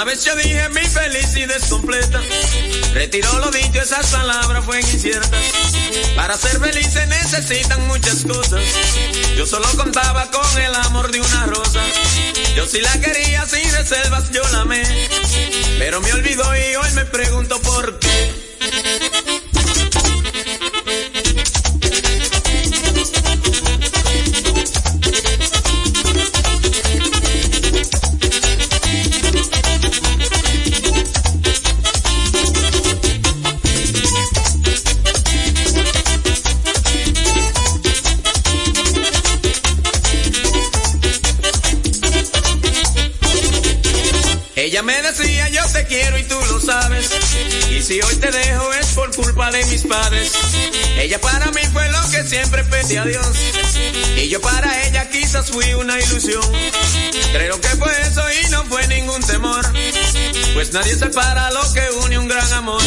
Una 0.00 0.06
vez 0.12 0.24
yo 0.24 0.34
dije 0.34 0.66
mi 0.70 0.80
felicidad 0.80 1.58
es 1.58 1.64
completa. 1.64 2.22
Retiró 2.94 3.38
lo 3.38 3.50
dicho, 3.50 3.82
esas 3.82 4.06
palabras 4.06 4.64
fueron 4.64 4.90
inciertas. 4.90 5.30
Para 6.16 6.38
ser 6.38 6.58
feliz 6.58 6.86
se 6.90 7.06
necesitan 7.06 7.86
muchas 7.86 8.24
cosas. 8.24 8.62
Yo 9.36 9.44
solo 9.44 9.68
contaba 9.76 10.30
con 10.30 10.58
el 10.58 10.74
amor 10.74 11.12
de 11.12 11.20
una 11.20 11.44
rosa. 11.44 11.82
Yo 12.56 12.66
sí 12.66 12.80
la 12.80 12.98
quería 12.98 13.44
sin 13.44 13.70
reservas, 13.72 14.30
yo 14.30 14.42
la 14.52 14.60
amé. 14.62 14.82
Pero 15.78 16.00
me 16.00 16.10
olvidó 16.14 16.44
y 16.56 16.76
hoy 16.76 16.92
me 16.94 17.04
pregunto 17.04 17.60
por 17.60 17.98
qué. 17.98 18.39
Ella 44.80 44.86
me 44.86 45.02
decía 45.02 45.46
yo 45.50 45.62
te 45.74 45.84
quiero 45.84 46.16
y 46.16 46.22
tú 46.22 46.36
lo 46.48 46.58
sabes. 46.58 47.10
Y 47.70 47.82
si 47.82 48.00
hoy 48.00 48.16
te 48.16 48.30
dejo 48.30 48.72
es 48.72 48.86
por 48.94 49.14
culpa 49.14 49.50
de 49.50 49.62
mis 49.66 49.82
padres. 49.82 50.32
Ella 50.96 51.20
para 51.20 51.50
mí 51.50 51.60
fue 51.70 51.86
lo 51.90 52.00
que 52.10 52.24
siempre 52.24 52.64
pedí 52.64 52.96
a 52.96 53.04
Dios. 53.04 53.26
Y 54.16 54.28
yo 54.30 54.40
para 54.40 54.86
ella 54.86 55.06
quizás 55.10 55.50
fui 55.50 55.74
una 55.74 56.00
ilusión. 56.00 56.42
Creo 57.30 57.60
que 57.60 57.68
fue 57.68 57.92
eso 58.00 58.22
y 58.42 58.48
no 58.48 58.64
fue 58.64 58.86
ningún 58.86 59.22
temor. 59.22 59.66
Pues 60.54 60.72
nadie 60.72 60.96
separa 60.96 61.50
lo 61.50 61.72
que 61.74 61.82
une 62.02 62.18
un 62.18 62.28
gran 62.28 62.50
amor. 62.54 62.80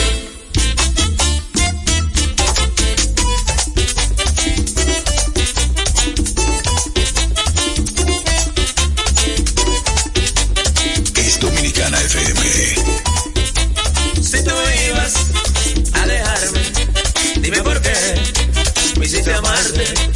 it. 19.84 20.12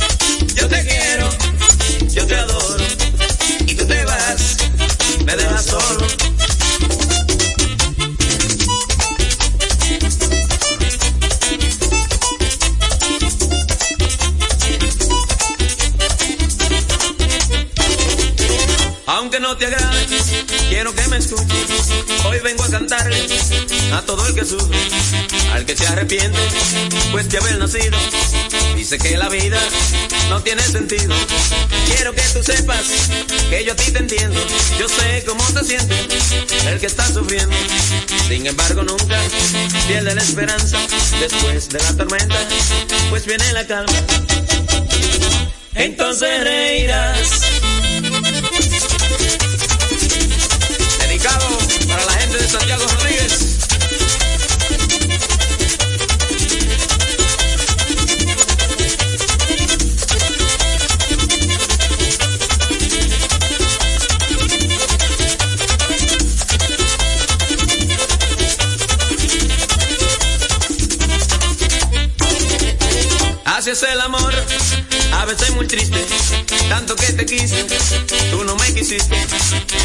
A 23.93 24.01
todo 24.01 24.26
el 24.28 24.36
que 24.36 24.45
sufre, 24.45 24.78
al 25.53 25.65
que 25.65 25.76
se 25.76 25.88
arrepiente, 25.88 26.39
pues 27.11 27.30
de 27.30 27.38
haber 27.38 27.57
nacido. 27.57 27.97
Dice 28.76 28.97
que 28.97 29.18
la 29.18 29.30
vida 29.30 29.59
no 30.30 30.41
tiene 30.41 30.61
sentido. 30.63 31.15
Quiero 31.88 32.13
que 32.13 32.22
tú 32.34 32.43
sepas 32.43 32.86
que 33.49 33.63
yo 33.65 33.74
a 33.74 33.76
ti 33.76 33.91
te 33.91 33.99
entiendo. 33.99 34.39
Yo 34.80 34.88
sé 34.88 35.24
cómo 35.26 35.43
te 35.53 35.63
sientes, 35.63 36.32
el 36.65 36.80
que 36.80 36.86
está 36.86 37.11
sufriendo. 37.11 37.55
Sin 38.28 38.45
embargo, 38.45 38.84
nunca 38.84 39.20
pierde 39.88 40.13
la 40.13 40.22
esperanza. 40.22 40.78
Después 41.20 41.70
de 41.70 41.80
la 41.80 41.95
tormenta, 41.95 42.38
pues 43.09 43.26
viene 43.26 43.51
la 43.53 43.65
calma. 43.65 43.93
Entonces 45.74 46.43
reirás. 46.43 47.41
Dedicado 50.99 51.47
para 51.88 52.05
la 52.05 52.13
gente 52.13 52.38
de 52.38 52.47
Santiago 52.47 52.86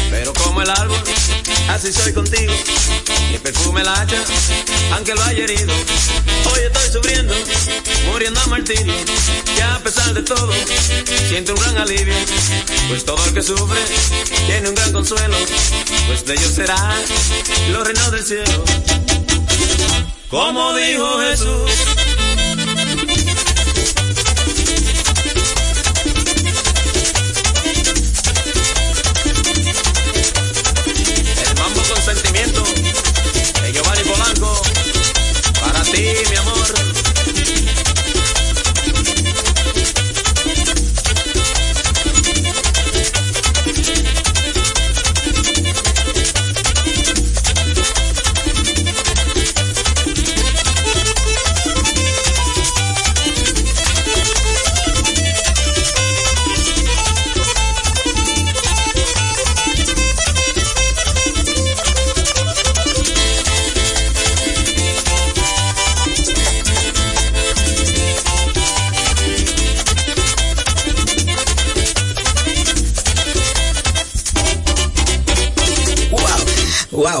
pero 0.09 0.33
como 0.33 0.61
el 0.61 0.69
árbol, 0.69 1.01
así 1.69 1.91
soy 1.91 2.13
contigo, 2.13 2.53
mi 3.31 3.37
perfume 3.37 3.83
la 3.83 3.93
hacha, 3.93 4.23
aunque 4.93 5.13
lo 5.13 5.21
haya 5.23 5.43
herido, 5.43 5.73
hoy 6.53 6.59
estoy 6.65 6.91
sufriendo, 6.93 7.33
muriendo 8.05 8.39
a 8.39 8.47
martirio, 8.47 8.93
y 9.57 9.59
a 9.59 9.79
pesar 9.83 10.13
de 10.13 10.21
todo, 10.21 10.53
siento 11.27 11.53
un 11.53 11.59
gran 11.59 11.77
alivio, 11.79 12.15
pues 12.87 13.03
todo 13.03 13.23
el 13.25 13.33
que 13.33 13.41
sufre 13.41 13.81
tiene 14.47 14.69
un 14.69 14.75
gran 14.75 14.93
consuelo, 14.93 15.35
pues 16.07 16.25
de 16.25 16.33
ellos 16.35 16.53
será 16.53 16.95
los 17.71 17.85
reinos 17.85 18.11
del 18.11 18.23
cielo. 18.23 18.63
Como 20.29 20.73
dijo 20.75 21.19
Jesús. 21.19 22.02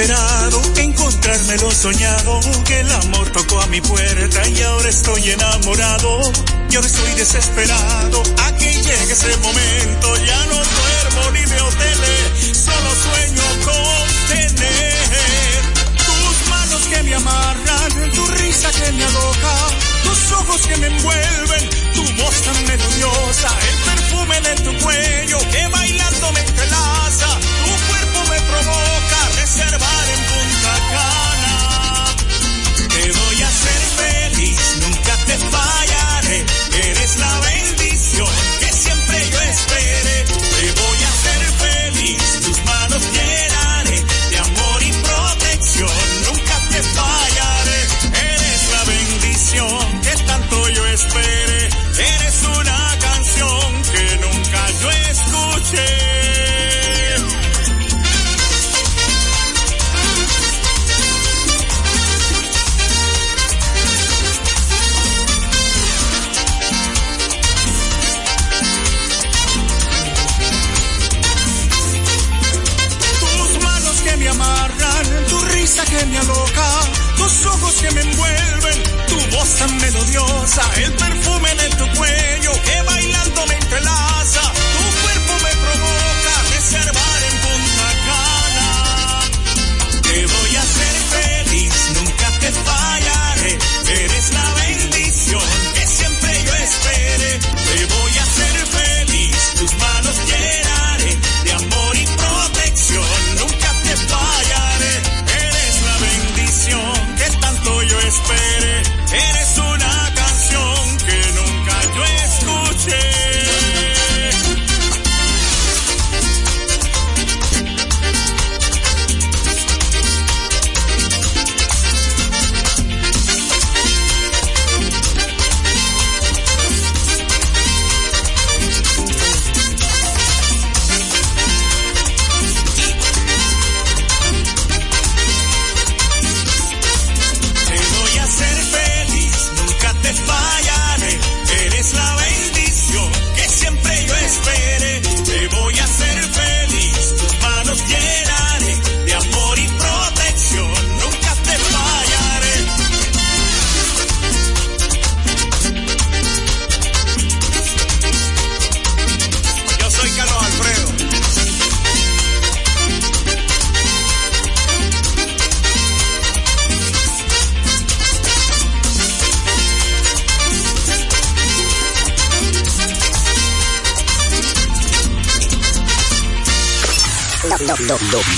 Esperado 0.00 0.62
encontrarme 0.76 1.56
lo 1.58 1.70
soñado, 1.70 2.40
que 2.64 2.80
el 2.80 2.90
amor 2.90 3.30
tocó 3.32 3.60
a 3.60 3.66
mi 3.66 3.80
puerta 3.82 4.48
y 4.48 4.62
ahora 4.62 4.88
estoy 4.88 5.30
enamorado. 5.30 6.32
Y 6.70 6.76
ahora 6.76 6.86
estoy 6.86 7.12
desesperado 7.16 8.22
a 8.38 8.52
que 8.56 8.72
llegue 8.72 9.12
ese 9.12 9.36
momento. 9.38 10.16
Ya 10.24 10.46
no 10.46 10.54
duermo 10.54 11.30
ni 11.32 11.44
veo 11.44 11.68
tele, 11.68 12.54
solo 12.54 12.90
sueño 13.04 13.42
con 13.64 14.28
tener 14.28 14.94
tus 15.96 16.48
manos 16.48 16.82
que 16.88 17.02
me 17.02 17.14
amarran, 17.14 18.10
tu 18.14 18.26
risa 18.26 18.70
que 18.70 18.92
me 18.92 19.04
aloja, 19.04 19.29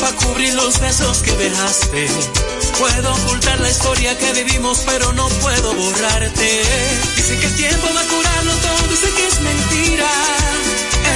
Para 0.00 0.16
cubrir 0.16 0.54
los 0.54 0.78
besos 0.80 1.22
que 1.22 1.32
dejaste. 1.32 2.08
Puedo 2.78 3.12
ocultar 3.12 3.58
la 3.60 3.70
historia 3.70 4.16
que 4.18 4.32
vivimos, 4.32 4.82
pero 4.86 5.12
no 5.12 5.28
puedo 5.28 5.74
borrarte. 5.74 6.62
Dicen 7.16 7.40
que 7.40 7.46
el 7.46 7.54
tiempo 7.56 7.86
va 7.94 8.00
a 8.00 8.04
curarlo 8.04 8.52
todo, 8.52 8.88
dicen 8.88 9.14
que 9.14 9.26
es 9.26 9.40
mentira. 9.40 10.10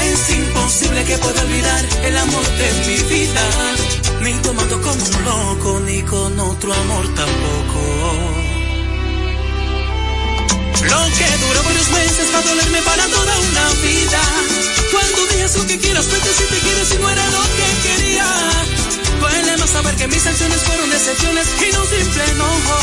Es 0.05 0.31
imposible 0.37 1.05
que 1.05 1.19
pueda 1.19 1.43
olvidar 1.43 1.85
el 2.05 2.17
amor 2.17 2.47
de 2.61 2.73
mi 2.87 2.97
vida. 3.15 3.51
Ni 4.21 4.33
tomando 4.43 4.81
como 4.81 5.05
un 5.05 5.25
loco, 5.25 5.81
ni 5.81 6.03
con 6.03 6.41
otro 6.41 6.73
amor 6.73 7.07
tampoco. 7.15 8.32
Lo 10.93 11.01
que 11.19 11.29
duró 11.43 11.63
varios 11.65 11.89
meses 11.91 12.27
va 12.35 12.39
a 12.39 12.43
dolerme 12.43 12.83
para 12.83 13.05
toda 13.07 13.39
una 13.49 13.67
vida. 13.81 14.23
Cuando 14.93 15.27
digas 15.33 15.57
lo 15.57 15.67
que 15.67 15.79
quieras, 15.79 16.07
vete 16.07 16.31
si 16.39 16.45
te 16.53 16.59
quieres 16.65 16.95
y 16.95 16.99
no 16.99 17.09
era 17.09 17.31
lo 17.31 17.43
que 17.59 17.69
quería. 17.87 18.29
Duele 19.21 19.57
más 19.57 19.71
saber 19.71 19.95
que 19.97 20.07
mis 20.09 20.27
acciones 20.27 20.61
fueron 20.63 20.91
decepciones 20.91 21.47
y 21.67 21.73
no 21.73 21.85
simple 21.87 22.25
enojo. 22.35 22.79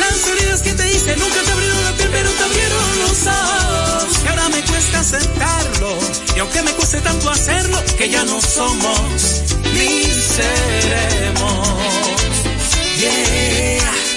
Las 0.00 0.26
heridas 0.28 0.62
que 0.62 0.72
te 0.72 0.90
hice 0.94 1.16
nunca 1.16 1.40
te 1.42 1.50
abrieron 1.52 1.84
la 1.84 1.92
piel, 1.92 2.10
pero 2.12 2.30
te 2.30 2.44
abrieron 2.44 2.98
los 3.00 3.18
ojos. 3.26 4.24
Y 4.24 4.28
ahora 4.28 4.48
me 4.48 4.62
cuesta 4.62 5.00
aceptarlo. 5.00 5.98
Y 6.36 6.38
aunque 6.38 6.62
me 6.62 6.72
cueste 6.72 7.00
tanto 7.02 7.30
hacerlo, 7.30 7.78
que 7.98 8.08
ya 8.08 8.24
no 8.24 8.40
somos 8.40 9.42
ni 9.74 10.04
seremos. 10.36 11.68
Yeah. 13.00 14.13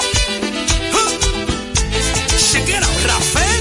Check 2.58 2.70
it 2.70 3.57